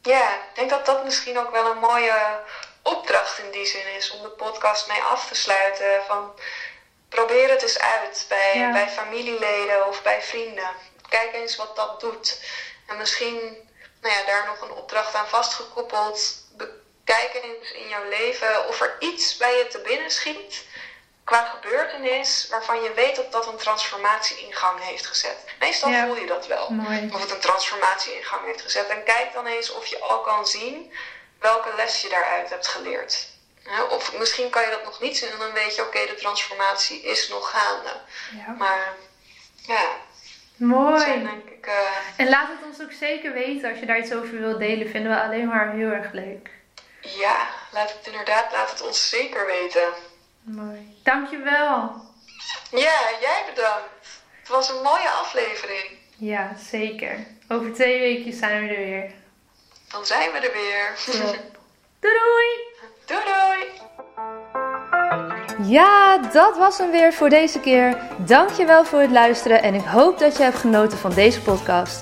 [0.01, 2.39] Ja, ik denk dat dat misschien ook wel een mooie
[2.81, 6.03] opdracht in die zin is om de podcast mee af te sluiten.
[6.07, 6.31] Van
[7.09, 8.71] probeer het eens uit bij, ja.
[8.71, 10.69] bij familieleden of bij vrienden.
[11.09, 12.45] Kijk eens wat dat doet.
[12.87, 13.39] En misschien
[14.01, 16.40] nou ja, daar nog een opdracht aan vastgekoppeld
[17.15, 20.65] kijken eens in jouw leven of er iets bij je te binnen schiet
[21.23, 25.37] qua gebeurtenis waarvan je weet dat dat een transformatie in gang heeft gezet.
[25.59, 26.05] Meestal ja.
[26.05, 26.69] voel je dat wel.
[26.69, 27.09] Mooi.
[27.13, 28.87] Of het een transformatie in gang heeft gezet.
[28.87, 30.93] En kijk dan eens of je al kan zien
[31.39, 33.29] welke les je daaruit hebt geleerd.
[33.89, 36.15] Of misschien kan je dat nog niet zien en dan weet je, oké, okay, de
[36.15, 37.93] transformatie is nog gaande.
[38.45, 38.55] Ja.
[38.57, 38.93] Maar
[39.55, 39.89] ja.
[40.55, 40.99] Mooi.
[40.99, 41.73] Zijn, denk ik, uh...
[42.15, 44.89] En laat het ons ook zeker weten als je daar iets over wilt delen.
[44.89, 46.49] Vinden we alleen maar heel erg leuk.
[47.01, 49.87] Ja, laat het inderdaad, laat het ons zeker weten.
[50.41, 50.99] Mooi.
[51.03, 52.01] Dankjewel.
[52.71, 54.07] Ja, jij bedankt.
[54.39, 55.99] Het was een mooie aflevering.
[56.17, 57.27] Ja, zeker.
[57.47, 59.11] Over twee weken zijn we er weer.
[59.87, 60.95] Dan zijn we er weer.
[61.99, 62.79] Doei doei.
[63.05, 63.89] Doei doei.
[65.69, 67.97] Ja, dat was hem weer voor deze keer.
[68.17, 72.01] Dankjewel voor het luisteren en ik hoop dat je hebt genoten van deze podcast.